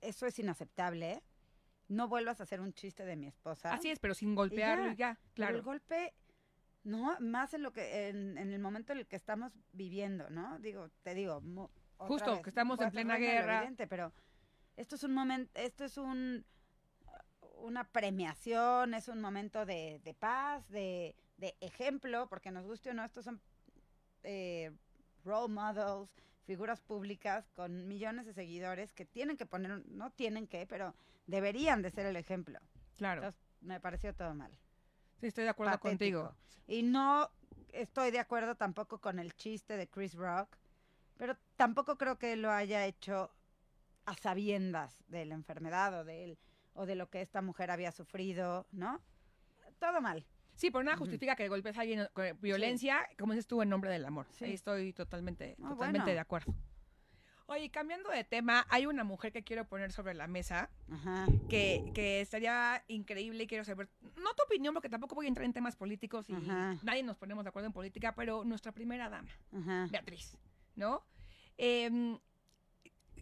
[0.00, 1.22] eso es inaceptable,
[1.88, 3.72] no vuelvas a hacer un chiste de mi esposa.
[3.72, 5.56] Así es, pero sin golpearlo y ya, claro.
[5.56, 6.14] el golpe,
[6.84, 10.58] no, más en lo que, en, en el momento en el que estamos viviendo, ¿no?
[10.58, 13.58] Digo, te digo, mo- Justo, vez, que estamos en plena guerra.
[13.58, 14.12] evidente, pero
[14.76, 16.44] esto es un momento, esto es un
[17.58, 22.94] una premiación, es un momento de, de paz, de, de ejemplo, porque nos guste o
[22.94, 23.40] no, estos son
[24.24, 24.70] eh,
[25.24, 26.10] role models,
[26.46, 30.94] figuras públicas con millones de seguidores que tienen que poner, no tienen que, pero
[31.26, 32.58] deberían de ser el ejemplo.
[32.96, 33.22] Claro.
[33.22, 34.56] Entonces, me pareció todo mal.
[35.20, 36.22] Sí, estoy de acuerdo patético.
[36.22, 36.36] contigo.
[36.68, 37.30] Y no
[37.72, 40.56] estoy de acuerdo tampoco con el chiste de Chris Rock,
[41.16, 43.30] pero tampoco creo que lo haya hecho
[44.04, 46.38] a sabiendas de la enfermedad o de él
[46.74, 49.00] o de lo que esta mujer había sufrido, ¿no?
[49.80, 50.24] Todo mal.
[50.56, 53.90] Sí, pero nada justifica que golpes a alguien con violencia, como dices tú, en nombre
[53.90, 54.26] del amor.
[54.32, 54.46] Sí.
[54.46, 56.14] Ahí estoy totalmente, Ah, totalmente bueno.
[56.14, 56.54] de acuerdo.
[57.48, 61.26] Oye, cambiando de tema, hay una mujer que quiero poner sobre la mesa Ajá.
[61.48, 65.44] que, que estaría increíble y quiero saber, no tu opinión, porque tampoco voy a entrar
[65.44, 66.76] en temas políticos y Ajá.
[66.82, 69.86] nadie nos ponemos de acuerdo en política, pero nuestra primera dama, Ajá.
[69.92, 70.36] Beatriz,
[70.74, 71.04] ¿no?
[71.56, 72.18] Em,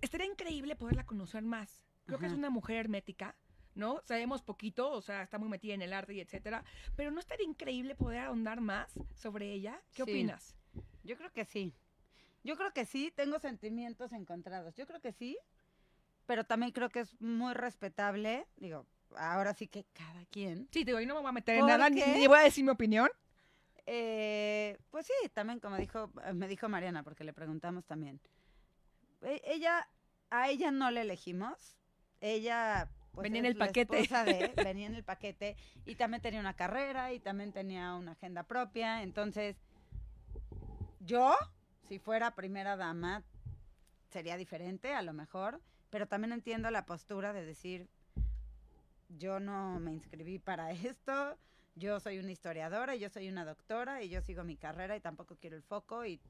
[0.00, 1.84] estaría increíble poderla conocer más.
[2.06, 3.34] Creo que es una mujer hermética,
[3.74, 4.00] ¿no?
[4.04, 6.64] Sabemos poquito, o sea, está muy metida en el arte y etcétera,
[6.96, 9.80] pero ¿no estaría increíble poder ahondar más sobre ella?
[9.92, 10.10] ¿Qué Sí.
[10.10, 10.56] opinas?
[11.02, 11.74] Yo creo que sí.
[12.42, 14.74] Yo creo que sí, tengo sentimientos encontrados.
[14.76, 15.38] Yo creo que sí,
[16.26, 18.46] pero también creo que es muy respetable.
[18.56, 20.68] Digo, ahora sí que cada quien.
[20.70, 22.64] Sí, te digo, yo no me voy a meter en nada, ni voy a decir
[22.64, 23.08] mi opinión.
[23.86, 28.20] Eh, pues sí, también como dijo, me dijo Mariana, porque le preguntamos también.
[29.22, 29.88] E- Ella,
[30.30, 31.76] a ella no le elegimos.
[32.20, 33.96] Ella pues, Venía en el paquete.
[34.24, 38.42] de- venía en el paquete y también tenía una carrera y también tenía una agenda
[38.42, 39.02] propia.
[39.02, 39.56] Entonces,
[41.00, 41.34] yo,
[41.88, 43.22] si fuera primera dama,
[44.10, 47.88] sería diferente a lo mejor, pero también entiendo la postura de decir,
[49.08, 51.38] yo no me inscribí para esto,
[51.76, 55.00] yo soy una historiadora, y yo soy una doctora y yo sigo mi carrera y
[55.00, 56.20] tampoco quiero el foco y,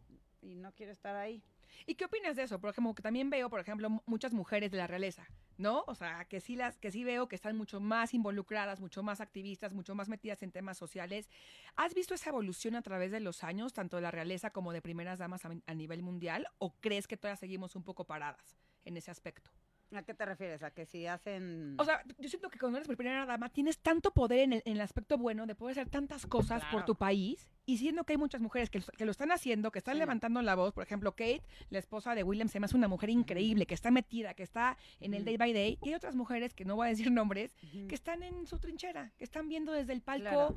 [0.43, 1.43] y no quiero estar ahí.
[1.87, 2.61] ¿Y qué opinas de eso?
[2.61, 5.85] Por ejemplo, que también veo, por ejemplo, mu- muchas mujeres de la realeza, ¿no?
[5.87, 9.21] O sea, que sí las, que sí veo que están mucho más involucradas, mucho más
[9.21, 11.29] activistas, mucho más metidas en temas sociales.
[11.77, 14.83] ¿Has visto esa evolución a través de los años, tanto de la realeza como de
[14.83, 16.49] primeras damas a, a nivel mundial?
[16.59, 19.51] ¿O crees que todavía seguimos un poco paradas en ese aspecto?
[19.97, 20.63] ¿A qué te refieres?
[20.63, 21.75] ¿A que si hacen...?
[21.79, 24.73] O sea, yo siento que cuando eres primera dama tienes tanto poder en el, en
[24.75, 28.17] el aspecto bueno de poder hacer tantas cosas por tu país y siendo que hay
[28.19, 29.99] muchas mujeres que, lo- que lo están haciendo, que están Sí.
[30.01, 33.11] levantando la voz, por ejemplo, Kate, la esposa de William, se me hace una mujer
[33.11, 36.53] increíble, que está metida, que está en el day by day, y hay otras mujeres,
[36.55, 37.55] que no voy a decir nombres,
[37.89, 40.57] que están en su trinchera, que están viendo desde el palco Claro,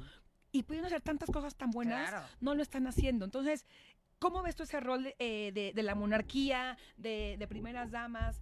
[0.52, 2.26] y pudiendo hacer tantas cosas tan buenas, claro.
[2.42, 3.26] no lo están haciendo.
[3.26, 3.66] Entonces,
[4.20, 8.42] ¿cómo ves tú ese rol de, eh, de- de la monarquía, de, de primeras damas?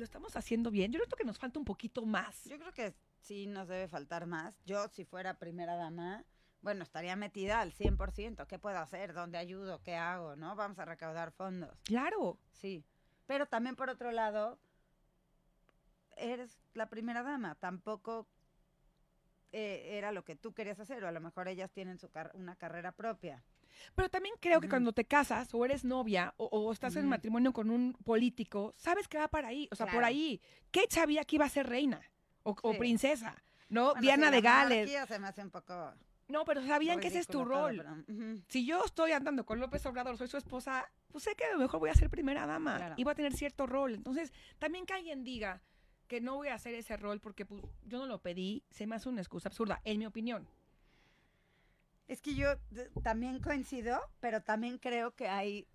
[0.00, 0.90] ¿Lo estamos haciendo bien?
[0.92, 2.44] Yo creo que nos falta un poquito más.
[2.44, 4.54] Yo creo que sí nos debe faltar más.
[4.64, 6.24] Yo, si fuera primera dama,
[6.62, 8.46] bueno, estaría metida al 100%.
[8.46, 9.12] ¿Qué puedo hacer?
[9.12, 9.82] ¿Dónde ayudo?
[9.82, 10.36] ¿Qué hago?
[10.36, 10.56] ¿No?
[10.56, 11.78] Vamos a recaudar fondos.
[11.84, 12.38] Claro.
[12.50, 12.82] Sí.
[13.26, 14.58] Pero también, por otro lado,
[16.16, 17.54] eres la primera dama.
[17.56, 18.26] Tampoco
[19.52, 21.04] eh, era lo que tú querías hacer.
[21.04, 23.44] O a lo mejor ellas tienen su car- una carrera propia.
[23.94, 24.72] Pero también creo que Ujú.
[24.72, 27.10] cuando te casas o eres novia o, o estás en Ujú.
[27.10, 30.06] matrimonio con un político, sabes que va para ahí, o sea, por Claro.
[30.06, 30.40] ahí.
[30.70, 32.00] Kate sabía que iba a ser reina
[32.42, 32.78] o, o Sí.
[32.78, 33.36] princesa,
[33.68, 33.86] ¿no?
[33.86, 34.90] Bueno, Diana sí, de Gales.
[35.08, 35.92] se me hace un poco
[36.28, 37.76] No, pero sabían que ese es tu ridículo todo, rol.
[38.06, 38.42] pero, ujú.
[38.48, 41.58] Si yo estoy andando con López Obrador, soy su esposa, pues sé que a lo
[41.58, 42.94] mejor voy a ser primera dama Claro.
[42.96, 43.94] y voy a tener cierto rol.
[43.94, 45.60] Entonces, también que alguien diga
[46.06, 48.94] que no voy a hacer ese rol porque pues, yo no lo pedí, se me
[48.96, 50.46] hace una excusa absurda, en mi opinión.
[52.10, 52.56] Es que yo
[53.04, 55.68] también coincido, pero también creo que hay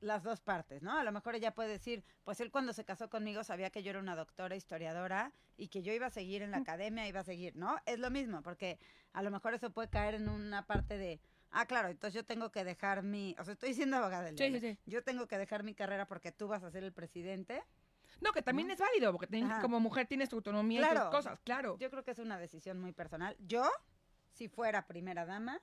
[0.00, 0.98] las dos partes, ¿no?
[0.98, 3.90] A lo mejor ella puede decir, pues él cuando se casó conmigo sabía que yo
[3.90, 7.24] era una doctora historiadora y que yo iba a seguir en la academia, iba a
[7.24, 7.76] seguir, ¿no?
[7.86, 8.80] Es lo mismo, porque
[9.12, 11.20] a lo mejor eso puede caer en una parte de,
[11.52, 14.50] ah, claro, entonces yo tengo que dejar mi, o sea, estoy siendo abogada del Sí,
[14.54, 14.78] sí, sí.
[14.86, 17.62] Yo tengo que dejar mi carrera porque tú vas a ser el presidente.
[18.20, 18.74] No, que también ¿No?
[18.74, 21.02] es válido, porque ten- como mujer tienes tu autonomía y Claro.
[21.02, 21.78] tus cosas, claro.
[21.78, 23.36] Yo creo que es una decisión muy personal.
[23.38, 23.70] Yo,
[24.34, 25.60] si fuera primera dama,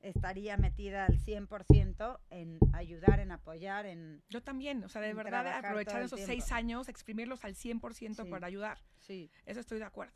[0.00, 4.22] estaría metida al 100% en ayudar, en apoyar, en...
[4.28, 6.32] Yo también, o sea, de verdad, aprovechar esos tiempo.
[6.32, 8.30] seis años, exprimirlos al 100% Sí.
[8.30, 8.78] para ayudar.
[9.00, 9.30] Sí.
[9.44, 10.14] Eso estoy de acuerdo.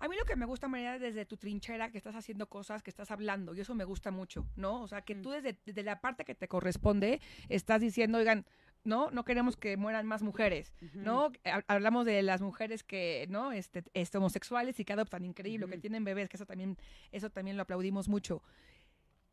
[0.00, 2.84] A mí lo que me gusta, María, es desde tu trinchera que estás haciendo cosas,
[2.84, 4.82] que estás hablando, y eso me gusta mucho, ¿no?
[4.82, 5.22] O sea, que Mm.
[5.22, 8.46] tú desde, desde la parte que te corresponde estás diciendo, oigan,
[8.84, 10.72] no, no queremos que mueran más mujeres.
[10.94, 11.30] ¿no?
[11.44, 13.52] Ha- Hablamos de las mujeres que, ¿no?
[13.52, 16.76] Este, este, homosexuales y que adoptan, increíble, que tienen bebés, que eso también,
[17.12, 18.42] eso también lo aplaudimos mucho.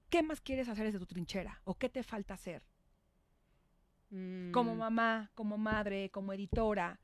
[0.09, 1.61] ¿Qué más quieres hacer desde tu trinchera?
[1.63, 2.63] ¿O qué te falta hacer?
[4.51, 6.99] Como Mm, mamá, como madre, como editora.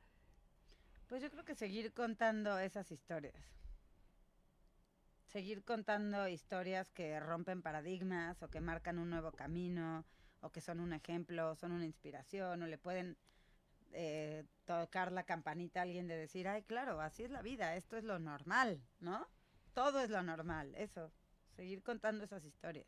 [1.08, 3.36] Pues yo creo que seguir contando esas historias.
[5.28, 10.06] Seguir contando historias que rompen paradigmas o que marcan un nuevo camino
[10.42, 13.18] o que son un ejemplo, son una inspiración o le pueden
[13.94, 17.98] eh, tocar la campanita a alguien de decir, ay, claro, así es la vida, esto
[17.98, 19.28] es lo normal, ¿no?
[19.74, 21.12] Todo es lo normal, eso.
[21.56, 22.88] Seguir contando esas historias.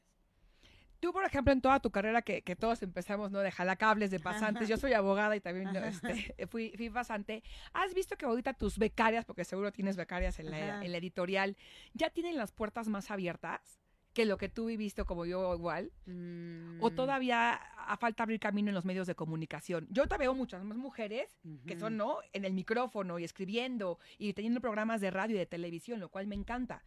[0.99, 3.39] Tú, por ejemplo, en toda tu carrera que, que todos empezamos, ¿no?
[3.39, 4.69] De jalacables, de pasantes.
[4.69, 7.43] Yo soy abogada y también este, fui, fui pasante.
[7.73, 10.85] ¿Has visto que ahorita tus becarias, porque seguro tienes becarias en la, Ajá.
[10.85, 11.57] en la editorial,
[11.93, 13.82] ya tienen las puertas más abiertas
[14.13, 15.91] que lo que tú viviste como yo igual?
[16.05, 19.87] ¿O Mm, todavía a falta abrir camino en los medios de comunicación?
[19.89, 21.97] Yo te veo muchas más mujeres que son.
[21.97, 22.17] ¿no?
[22.31, 26.27] En el micrófono y escribiendo y teniendo programas de radio y de televisión, lo cual
[26.27, 26.85] me encanta.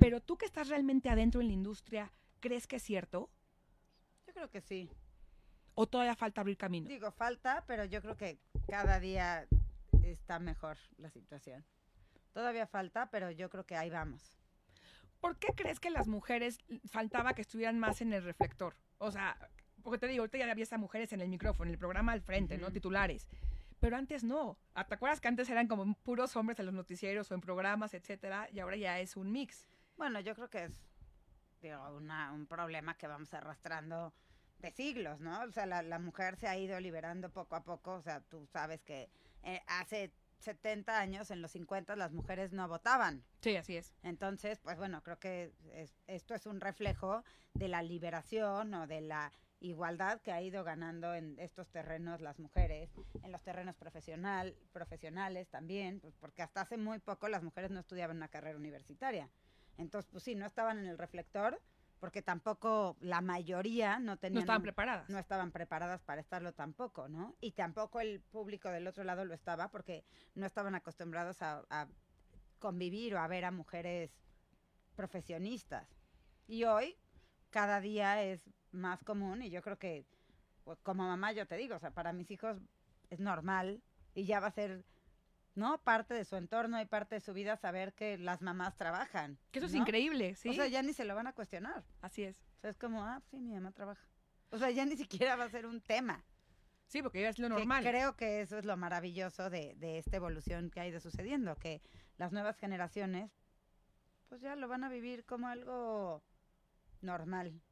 [0.00, 3.30] Pero tú que estás realmente adentro en la industria, ¿crees que es cierto?
[4.26, 4.88] Yo creo que sí.
[5.74, 6.88] ¿O todavía falta abrir camino?
[6.88, 9.46] Digo, falta, pero yo creo que cada día
[10.02, 11.64] está mejor la situación.
[12.32, 14.41] Todavía falta, pero yo creo que ahí vamos.
[15.22, 16.58] ¿Por qué crees que las mujeres
[16.90, 18.74] faltaba que estuvieran más en el reflector?
[18.98, 19.38] O sea,
[19.82, 22.22] porque te digo, ahorita ya había esas mujeres en el micrófono, en el programa al
[22.22, 22.72] frente, ¿no?
[22.72, 23.28] Titulares.
[23.78, 24.58] Pero antes no.
[24.74, 27.94] Ah, ¿Te acuerdas que antes eran como puros hombres en los noticieros o en programas,
[27.94, 28.48] etcétera?
[28.52, 29.64] Y ahora ya es un mix.
[29.96, 30.72] Bueno, yo creo que es
[31.60, 34.12] digo, una- un problema que vamos arrastrando
[34.58, 35.40] de siglos, ¿no?
[35.42, 37.92] O sea, la, la mujer se ha ido liberando poco a poco.
[37.94, 39.08] O sea, tú sabes que
[39.44, 43.24] eh, hace 70 años, en los 50, las mujeres no votaban.
[43.40, 43.94] Sí, así es.
[44.02, 47.24] Entonces, pues bueno, creo que es- esto es un reflejo
[47.54, 52.38] de la liberación o de la igualdad que ha ido ganando en estos terrenos las
[52.40, 52.90] mujeres,
[53.22, 57.78] en los terrenos profesional, profesionales también, pues porque hasta hace muy poco las mujeres no
[57.80, 59.30] estudiaban una carrera universitaria.
[59.78, 61.60] Entonces, pues sí, no estaban en el reflector
[62.02, 65.08] porque tampoco la mayoría no tenían No estaban preparadas.
[65.08, 67.36] no estaban preparadas para estarlo tampoco, ¿no?
[67.40, 71.86] Y tampoco el público del otro lado lo estaba porque no estaban acostumbrados a, a
[72.58, 74.10] convivir o a ver a mujeres
[74.96, 75.86] profesionistas.
[76.48, 76.96] Y hoy,
[77.50, 80.04] cada día es más común y yo creo que,
[80.64, 82.58] pues, como mamá yo te digo, o sea, para mis hijos
[83.10, 83.80] es normal
[84.12, 84.84] y ya va a ser,
[85.54, 85.82] ¿no?
[85.82, 89.38] Parte de su entorno y parte de su vida saber que las mamás trabajan.
[89.50, 90.48] Que eso es increíble, ¿sí?
[90.48, 91.84] O sea, ya ni se lo van a cuestionar.
[92.00, 92.38] Así es.
[92.58, 94.06] O sea, es como, ah, sí, mi mamá trabaja.
[94.50, 96.24] O sea, ya ni siquiera va a ser un tema.
[96.86, 97.82] Sí, porque ya es lo Que normal.
[97.84, 101.80] creo que eso es lo maravilloso de, de esta evolución que ha ido sucediendo, que
[102.18, 103.30] las nuevas generaciones,
[104.28, 106.22] pues ya lo van a vivir como algo
[107.00, 107.62] normal.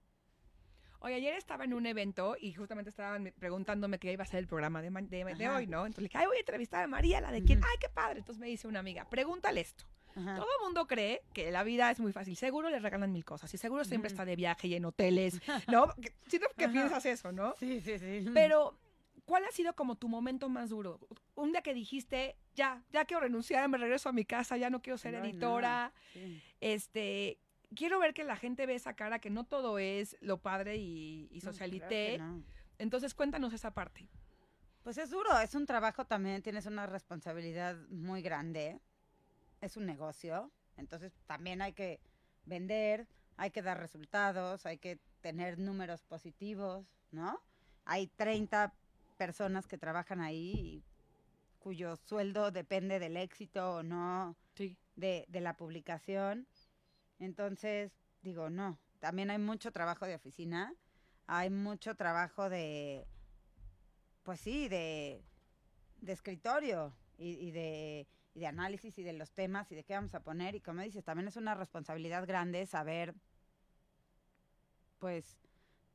[1.01, 4.47] Oye, ayer estaba en un evento y justamente estaban preguntándome qué iba a ser el
[4.47, 5.87] programa de, de- hoy, ¿no?
[5.87, 7.61] Entonces le dije, ay, voy a entrevistar a María, la de quién.
[7.65, 8.19] Ay, qué padre.
[8.19, 9.85] Entonces me dice una amiga, pregúntale esto.
[10.15, 10.35] Ajá.
[10.37, 12.37] Todo el mundo cree que la vida es muy fácil.
[12.37, 15.95] Seguro le regalan mil cosas y seguro siempre está de viaje y en hoteles, ¿no?
[16.27, 16.73] Siento que Ajá.
[16.73, 17.55] piensas eso, ¿no?
[17.59, 18.27] Sí, sí, sí.
[18.35, 18.77] Pero,
[19.25, 21.01] ¿cuál ha sido como tu momento más duro?
[21.37, 24.83] Un día que dijiste, ya, ya quiero renunciar, me regreso a mi casa, ya no
[24.83, 25.25] quiero ser no.
[25.25, 26.43] editora, Sí.
[26.61, 27.39] este...
[27.75, 31.29] Quiero ver que la gente ve esa cara, que no todo es lo padre y,
[31.31, 32.19] y No, claro socialité.
[32.19, 32.43] no.
[32.79, 34.09] Entonces, cuéntanos esa parte.
[34.83, 38.81] Pues es duro, es un trabajo también, tienes una responsabilidad muy grande,
[39.61, 42.01] es un negocio, entonces también hay que
[42.47, 43.07] vender,
[43.37, 47.39] hay que dar resultados, hay que tener números positivos, ¿no?
[47.85, 48.73] Hay 30
[49.19, 50.85] personas que trabajan ahí y
[51.59, 54.79] cuyo sueldo depende del éxito o no Sí.
[54.97, 56.47] de, de la publicación.
[57.21, 60.75] Entonces, digo, no, también hay mucho trabajo de oficina,
[61.27, 63.07] hay mucho trabajo de,
[64.25, 65.23] pues sí, de,
[66.01, 69.95] de escritorio y, y de, y de análisis y de los temas y de qué
[69.95, 70.55] vamos a poner.
[70.57, 73.15] Y como dices, también es una responsabilidad grande saber,
[74.99, 75.39] pues,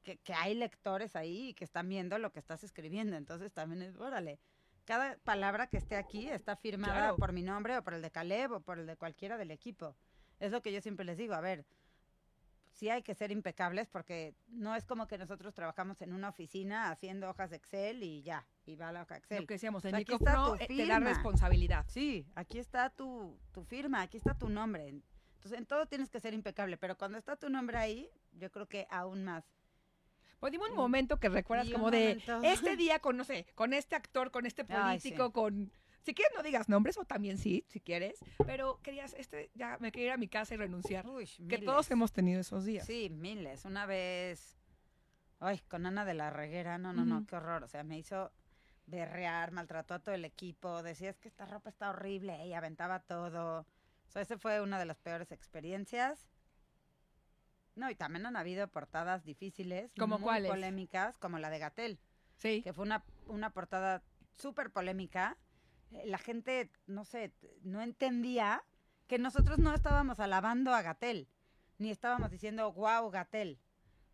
[0.04, 3.16] que, que hay lectores ahí y que están viendo lo que estás escribiendo.
[3.18, 4.40] Entonces también es, órale,
[4.86, 7.18] cada palabra que esté aquí está firmada Claro.
[7.18, 9.96] por mi nombre o por el de Caleb o por el de cualquiera del equipo.
[10.40, 11.66] Es lo que yo siempre les digo, a ver,
[12.72, 16.90] sí hay que ser impecables porque no es como que nosotros trabajamos en una oficina
[16.92, 19.42] haciendo hojas de Excel y ya, y va la hoja Excel.
[19.42, 21.86] Lo que decíamos, sea, Nico Pro tu eh, te da responsabilidad.
[21.88, 24.90] Sí, aquí está tu, tu firma, aquí está tu nombre.
[24.90, 28.68] Entonces, en todo tienes que ser impecable, pero cuando está tu nombre ahí, yo creo
[28.68, 29.46] que aún más.
[30.40, 30.78] Pues dime un Mm.
[30.78, 32.42] momento que recuerdas como de momento.
[32.44, 35.32] este día con, no sé, con este actor, con este Ay, político, sí.
[35.32, 35.72] con...
[36.06, 39.92] Si quieres no digas nombres o también sí, si quieres, pero querías, este, ya me
[39.92, 41.08] quería ir a mi casa y renunciar.
[41.08, 42.86] Uy, Que todos hemos tenido esos días.
[42.86, 43.66] Sí, miles.
[43.66, 44.56] Una vez,
[45.40, 47.64] ay, con Ana de la Reguera, no, no, no, qué horror.
[47.64, 48.32] O sea, me hizo
[48.86, 53.00] berrear, maltrató a todo el equipo, decía es que esta ropa está horrible y aventaba
[53.00, 53.62] todo.
[53.62, 56.30] O sea, esa fue una de las peores experiencias.
[57.74, 60.52] No, y también han habido portadas difíciles, ¿Cómo muy cuáles?
[60.52, 62.00] polémicas, como la de Gatel,
[62.38, 62.62] Sí.
[62.62, 64.04] que fue una, una portada
[64.36, 65.36] súper polémica.
[65.92, 67.34] La gente, no sé,
[67.64, 68.64] no entendía
[69.08, 71.28] que nosotros no estábamos alabando a Gatel,
[71.78, 73.60] ni estábamos diciendo, wow, Gatel.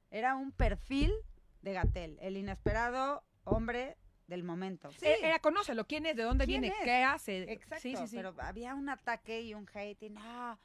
[0.09, 1.13] Era un perfil
[1.61, 3.97] de Gatel, el inesperado hombre
[4.27, 4.91] del momento.
[4.91, 6.83] Sí, Eh, Era, conócelo, quién es, de dónde ¿Quién viene, es?
[6.83, 7.51] qué hace.
[7.51, 8.15] exacto, Sí, sí, sí.
[8.17, 10.59] pero había un ataque y un hate y no,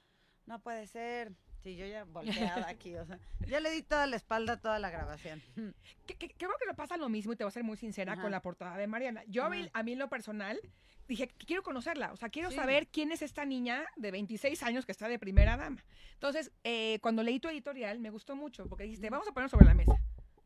[0.46, 1.32] no puede ser.
[1.62, 4.78] Sí, yo ya volteada aquí, o sea, ya le di toda la espalda a toda
[4.78, 5.42] la grabación.
[6.06, 8.12] Que, que- creo que me pasa lo mismo y te voy a ser muy sincera
[8.12, 8.22] Ajá.
[8.22, 9.22] con la portada de Mariana.
[9.26, 10.60] Yo a mí, a mí en lo personal
[11.08, 12.56] dije quiero conocerla, o sea, quiero Sí.
[12.56, 15.84] saber quién es esta niña de 26 años que está de primera dama.
[16.14, 19.66] Entonces, eh, cuando leí tu editorial me gustó mucho porque dijiste, vamos a poner sobre
[19.66, 19.96] la mesa,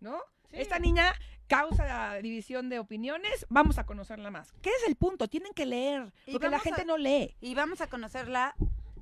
[0.01, 0.19] ¿no?
[0.51, 0.57] Sí.
[0.57, 1.13] Esta niña
[1.47, 4.53] causa división de opiniones, vamos a conocerla más.
[4.63, 5.29] ¿Qué es el punto?
[5.29, 7.37] Tienen que leer, porque la gente a- no lee.
[7.41, 8.55] Y vamos a conocerla,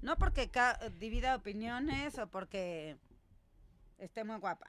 [0.02, 2.96] no porque ca- divida opiniones o porque
[3.98, 4.66] esté muy guapa.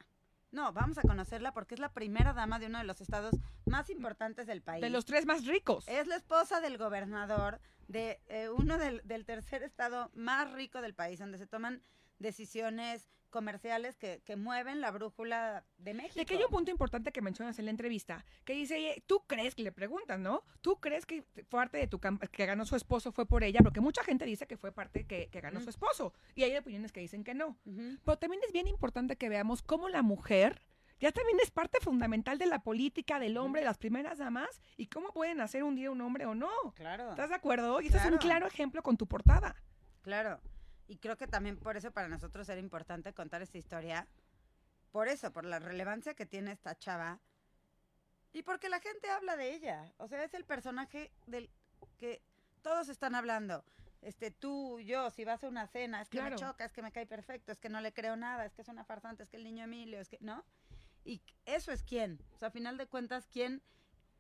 [0.52, 3.90] No, vamos a conocerla porque es la primera dama de uno de los estados más
[3.92, 4.82] importantes del país.
[4.82, 5.88] De los tres más ricos.
[5.88, 10.96] Es la esposa del gobernador de eh, uno del, del tercer estado más rico del
[10.96, 11.84] país, donde se toman
[12.20, 16.16] decisiones comerciales que, que mueven la brújula de México.
[16.18, 19.24] Y aquí hay un punto importante que mencionas en la entrevista, que dice, "Oye, ¿tú
[19.28, 20.42] crees, que le preguntan, ¿no?
[20.62, 23.60] ¿Tú crees que parte de tu que ganó su esposo fue por ella?
[23.64, 25.64] Porque mucha gente dice que fue parte que, que ganó Mm.
[25.64, 26.12] su esposo.
[26.34, 27.50] Y hay opiniones que dicen que no.
[27.66, 27.98] Ujú.
[28.04, 30.64] Pero también es bien importante que veamos cómo la mujer
[31.00, 34.88] ya también es parte fundamental de la política del hombre, de las primeras damas, y
[34.88, 36.50] cómo pueden hacer un día un hombre o no.
[36.76, 37.12] Claro.
[37.12, 37.80] ¿Estás de acuerdo?
[37.80, 38.22] Y este es un Claro.
[38.26, 39.56] claro ejemplo con tu portada.
[40.02, 40.42] Claro.
[40.90, 44.08] Y creo que también por eso para nosotros era importante contar esta historia.
[44.92, 47.20] Por eso, por la relevancia que tiene esta chava.
[48.34, 49.94] Y porque la gente habla de ella.
[49.98, 51.52] O sea, es el personaje del
[52.00, 52.24] que
[52.64, 53.64] todos están hablando.
[54.02, 56.32] Este, tú, yo, si vas a una cena, es que Claro.
[56.32, 58.64] me choca, es que me cae perfecto, es que no le creo nada, es que
[58.64, 60.44] es una farsante, es que el niño Emilio, es que, ¿no?
[61.06, 62.20] Y eso es quién.
[62.34, 63.62] O sea, a final de cuentas, quién,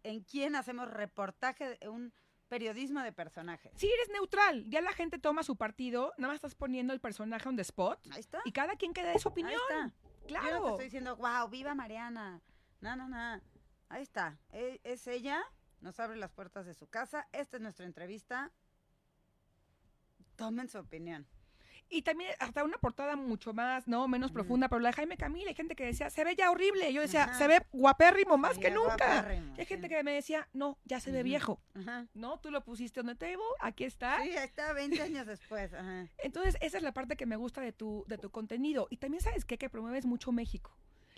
[0.04, 2.14] en quién hacemos reportaje, un
[2.50, 3.72] periodismo de personajes.
[3.76, 7.48] Si eres neutral, ya la gente toma su partido, nada más estás poniendo el personaje
[7.48, 8.42] on the spot, Ahí está.
[8.44, 9.54] y cada quien que dé su opinión.
[9.70, 9.96] Ahí está.
[10.28, 10.48] Claro.
[10.48, 12.42] Yo no te estoy diciendo, wow, viva Mariana.
[12.82, 13.42] No, no, no.
[13.90, 14.38] Ahí está.
[14.52, 15.42] E- Es ella,
[15.82, 17.28] nos abre las puertas de su casa.
[17.32, 18.52] Esta es nuestra entrevista.
[20.36, 21.26] Tomen su opinión.
[21.92, 24.08] Y también hasta una portada mucho más, ¿no?
[24.08, 26.94] Menos profunda, pero la de Jaime Camila, hay gente que decía, se ve ya horrible.
[26.94, 27.34] Yo decía, Ajá.
[27.38, 29.26] se ve guapérrimo más que nunca.
[29.58, 29.96] Y hay gente sí.
[29.96, 31.60] que me decía, no, ya se ve viejo.
[31.74, 32.06] Ajá.
[32.14, 32.40] ¿No?
[32.40, 34.22] Tú lo pusiste on the table, aquí está.
[34.22, 35.74] Sí, está, 20 años después.
[35.74, 36.08] Ajá.
[36.20, 38.88] Entonces, esa es la parte que me gusta de tu, de tu contenido.
[38.92, 39.58] Y también, ¿sabes qué?
[39.58, 40.72] Que promueves mucho México.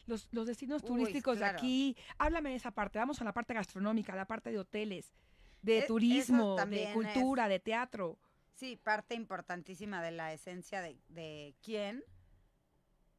[0.08, 1.54] Los, los destinos Uy, turísticos claro.
[1.54, 1.98] de aquí.
[2.18, 2.98] Háblame de esa parte.
[2.98, 5.14] Vamos a la parte gastronómica, la parte de hoteles,
[5.62, 8.18] de E- turismo, de es- cultura, de teatro.
[8.54, 12.04] Sí, parte importantísima de la esencia de, de quién.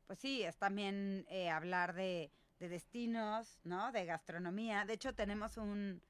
[0.06, 3.92] Pues sí, es también eh, hablar de, de destinos, ¿no?
[3.92, 4.84] De gastronomía.
[4.84, 6.02] De hecho, tenemos un,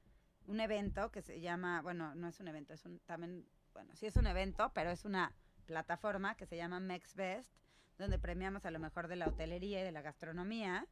[0.45, 4.05] un evento que se llama, bueno, no es un evento, es un también, bueno, sí
[4.05, 5.33] es un evento, pero es una
[5.65, 7.49] plataforma que se llama MexBest,
[7.97, 10.85] donde premiamos a lo mejor de la hotelería y de la gastronomía.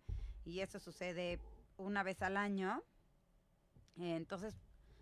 [0.46, 1.40] Y eso sucede
[1.78, 2.84] una vez al año.
[3.98, 4.56] Entonces,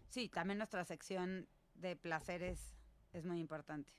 [0.09, 2.78] sí, también nuestra sección de placeres
[3.13, 3.91] es muy importante.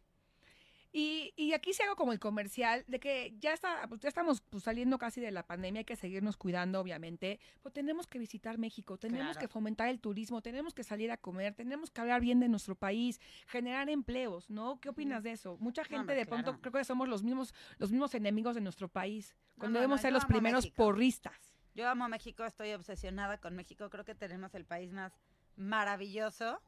[0.93, 4.41] Y, y aquí se hago como el comercial de que ya está, pues ya estamos
[4.41, 8.59] pues, saliendo casi de la pandemia, hay que seguirnos cuidando, obviamente, pero tenemos que visitar
[8.59, 9.41] México, tenemos Claro.
[9.41, 12.75] que fomentar el turismo, tenemos que salir a comer, tenemos que hablar bien de nuestro
[12.75, 14.81] país, generar empleos, ¿no?
[14.81, 15.57] ¿Qué opinas de eso?
[15.61, 18.89] Mucha gente hombre, de pronto creo que somos los mismos, los mismos enemigos de nuestro
[18.89, 20.77] país, cuando no, debemos ser los primeros México.
[20.85, 21.57] porristas.
[21.77, 23.89] Yo amo México, estoy obsesionada con México.
[23.91, 25.13] Creo que tenemos el país más
[25.55, 26.61] maravilloso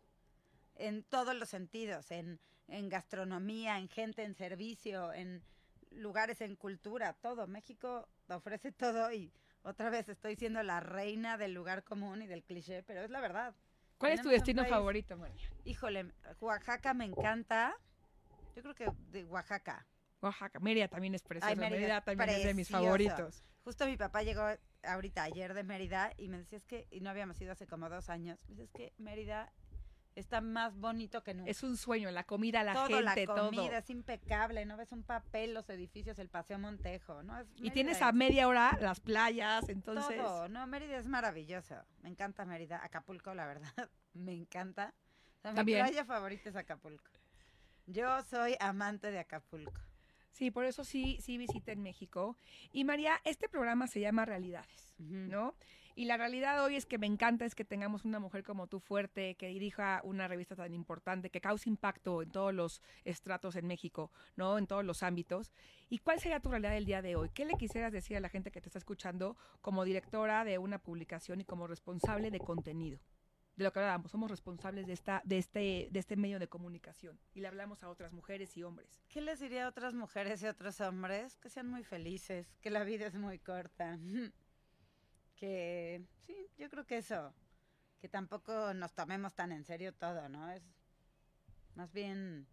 [0.83, 5.43] en todos los sentidos, en, en gastronomía, en gente, en servicio, en
[5.91, 7.47] lugares, en cultura, todo.
[7.47, 12.43] México ofrece todo y otra vez estoy siendo la reina del lugar común y del
[12.43, 13.55] cliché, pero es la verdad.
[13.97, 15.49] ¿Cuál es tu destino favorito, María?
[15.65, 17.77] Híjole, Oaxaca me encanta.
[18.57, 19.87] Yo creo que de Oaxaca.
[20.21, 23.45] Oaxaca, Mérida también es preciosa, Mérida Mérida, es también es de mis favoritos.
[23.63, 24.43] Justo mi papá llegó
[24.83, 27.89] ahorita ayer de Mérida y me decía es que, y no habíamos ido hace como
[27.89, 29.53] dos años, me dice es que Mérida
[30.15, 31.51] está más bonito que nunca.
[31.51, 33.51] Es un sueño, la comida, la todo, gente, la todo.
[33.51, 37.39] comida es impecable, no ves un papel, los edificios, el Paseo Montejo, ¿no?
[37.39, 40.17] Es, Y tienes es a media hora las playas, entonces...
[40.17, 43.73] Todo, no, Mérida es maravilloso, me encanta Mérida, Acapulco, la verdad,
[44.15, 44.95] me encanta.
[45.45, 45.85] mi También.
[45.87, 47.11] playa favorita es Acapulco.
[47.87, 49.81] Yo soy amante de Acapulco.
[50.31, 52.37] Sí, por eso sí, sí visité en México.
[52.73, 54.95] Y María, este programa se llama Realidades.
[54.99, 55.55] ¿no?
[55.95, 58.81] Y la realidad hoy es que me encanta es que tengamos una mujer como tú
[58.81, 63.67] fuerte, que dirija una revista tan importante, que cause impacto en todos los estratos en
[63.67, 64.57] México, ¿no?
[64.57, 65.53] En todos los ámbitos.
[65.91, 67.31] ¿Y cuál sería tu realidad del día de hoy?
[67.35, 70.79] ¿Qué le quisieras decir a la gente que te está escuchando como directora de una
[70.79, 72.99] publicación y como responsable de contenido?
[73.57, 77.21] De lo que hablábamos, somos responsables de esta, de este, de este medio de comunicación.
[77.35, 79.03] Y le hablamos a otras mujeres y hombres.
[79.09, 81.37] ¿Qué les diría a otras mujeres y otros hombres?
[81.37, 83.99] Que sean muy felices, que la vida es muy corta.
[85.43, 87.35] que sí, yo creo que eso,
[88.01, 90.49] que tampoco nos tomemos tan en serio todo, ¿no?
[90.53, 90.63] Es
[91.75, 92.47] más bien,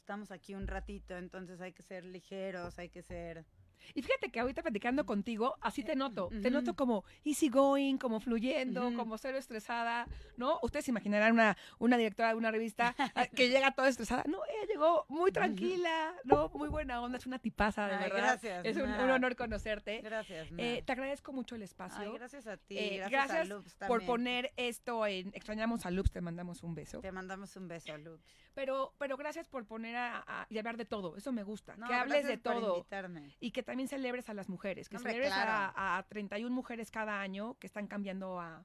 [0.00, 3.46] estamos aquí un ratito, entonces hay que ser ligeros, hay que ser...
[3.94, 6.30] Y fíjate que ahorita platicando contigo, así te noto.
[6.42, 10.06] Te noto como easy going, como fluyendo, como cero estresada,
[10.36, 10.58] ¿no?
[10.62, 14.24] Ustedes se imaginarán una, una directora de una revista ah, que llega toda estresada.
[14.26, 16.48] No, ella llegó muy tranquila, ¿no?
[16.54, 18.18] Muy buena onda, es una tipaza, de Ay, verdad.
[18.18, 20.00] gracias, Es un, honor conocerte.
[20.02, 20.48] Gracias.
[20.56, 22.00] Eh, te agradezco mucho el espacio.
[22.00, 25.90] Ay, gracias a ti, Eh, gracias, gracias a Loops por poner esto en Extrañamos a
[25.90, 27.00] Loops, te mandamos un beso.
[27.00, 28.24] Te mandamos un beso, Loops.
[28.54, 31.76] Pero, pero gracias por poner a, a- y hablar de todo, eso me gusta.
[31.76, 32.76] No, que hables de gracias por todo.
[32.78, 33.36] invitarme.
[33.40, 35.72] y que también celebres a las mujeres, que Hombre, celebres claro.
[35.76, 38.64] a, a 31 mujeres cada año que están cambiando a,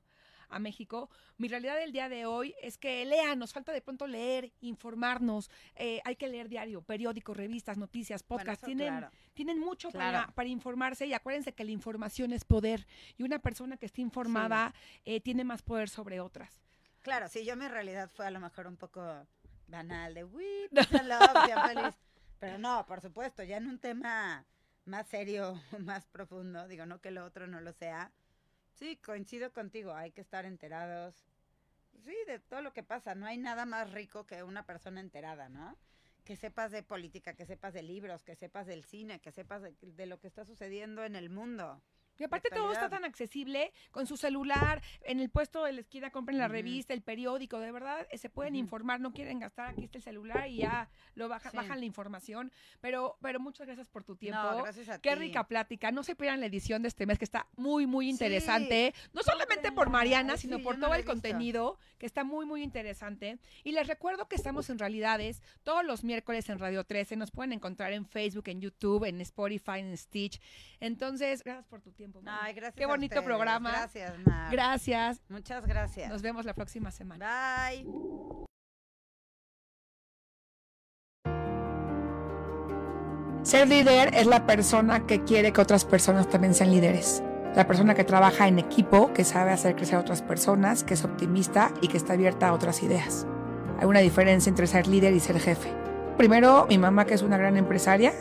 [0.49, 1.11] a México.
[1.37, 5.51] Mi realidad del día de hoy es que lean, nos falta de pronto leer, informarnos,
[5.75, 9.11] eh, hay que leer diario, periódicos, revistas, noticias, podcasts, tienen, claro.
[9.35, 10.33] tienen mucho para, Claro.
[10.33, 14.73] para informarse y acuérdense que la información es poder y una persona que esté informada
[15.05, 16.61] eh, tiene más poder sobre otras.
[17.01, 19.27] Claro, sí, yo mi realidad fue a lo mejor un poco
[19.67, 20.71] banal, de love,
[21.45, 21.95] sean feliz.
[22.39, 24.45] Pero no, por supuesto, ya en un tema
[24.85, 28.11] más serio, más profundo, digo, no que lo otro no lo sea.
[28.73, 31.27] Sí, coincido contigo, hay que estar enterados.
[32.03, 33.15] Sí, de todo lo que pasa.
[33.15, 35.77] No hay nada más rico que una persona enterada, ¿no?
[36.23, 39.75] Que sepas de política, que sepas de libros, que sepas del cine, que sepas de,
[39.81, 41.81] de lo que está sucediendo en el mundo.
[42.17, 46.11] Y aparte todo está tan accesible con su celular, en el puesto de la esquina
[46.11, 46.53] compren la Ujú.
[46.53, 48.59] revista, el periódico, de verdad eh, se pueden Ujú.
[48.61, 51.57] informar, no quieren gastar, aquí está el celular y ya lo baja- Sí.
[51.57, 52.51] bajan la información.
[52.81, 54.41] Pero, pero muchas gracias por tu tiempo.
[54.41, 55.15] No, gracias a Qué ti.
[55.15, 55.91] rica plática.
[55.91, 58.93] No se pierdan la edición de este mes que está muy, muy Sí, interesante.
[59.13, 59.89] no solamente por.
[59.89, 63.37] Mariana, Ay, sino sí, por no todo la el contenido que está muy, muy interesante.
[63.63, 67.15] Y les recuerdo que estamos en Realidades todos los miércoles en Radio 13.
[67.15, 70.41] Nos pueden encontrar en Facebook, en YouTube, en Spotify, en Stitch.
[70.79, 72.04] Entonces, gracias por tu tiempo.
[72.13, 72.37] Mari.
[72.41, 73.25] Ay, gracias Qué bonito ustedes.
[73.25, 73.71] programa.
[73.71, 74.51] Gracias, Mar.
[74.51, 75.21] Gracias.
[75.29, 76.09] Muchas gracias.
[76.09, 77.27] Nos vemos la próxima semana.
[77.69, 77.85] Bye.
[83.43, 87.23] Ser líder es la persona que quiere que otras personas también sean líderes.
[87.55, 91.05] La persona que trabaja en equipo, que sabe hacer crecer a otras personas, que es
[91.05, 93.27] optimista y que está abierta a otras ideas.
[93.79, 95.71] Hay una diferencia entre ser líder y ser jefe.
[96.17, 98.13] Primero, mi mamá, que es una gran empresaria,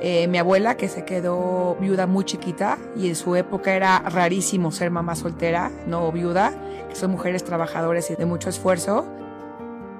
[0.00, 4.70] eh, mi abuela, que se quedó viuda muy chiquita y en su época era rarísimo
[4.70, 6.52] ser mamá soltera, no viuda,
[6.88, 9.04] que son mujeres trabajadoras y de mucho esfuerzo.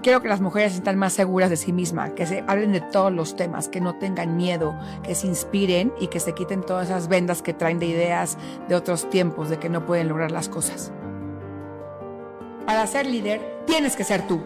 [0.03, 3.13] Quiero que las mujeres sientan más seguras de sí mismas, que se hablen de todos
[3.13, 7.09] los temas, que no tengan miedo, que se inspiren y que se quiten todas esas
[7.09, 8.39] vendas que traen de ideas
[8.69, 10.93] de otros tiempos, de que no pueden lograr las cosas.
[12.65, 14.41] Para ser líder, tienes que ser tú.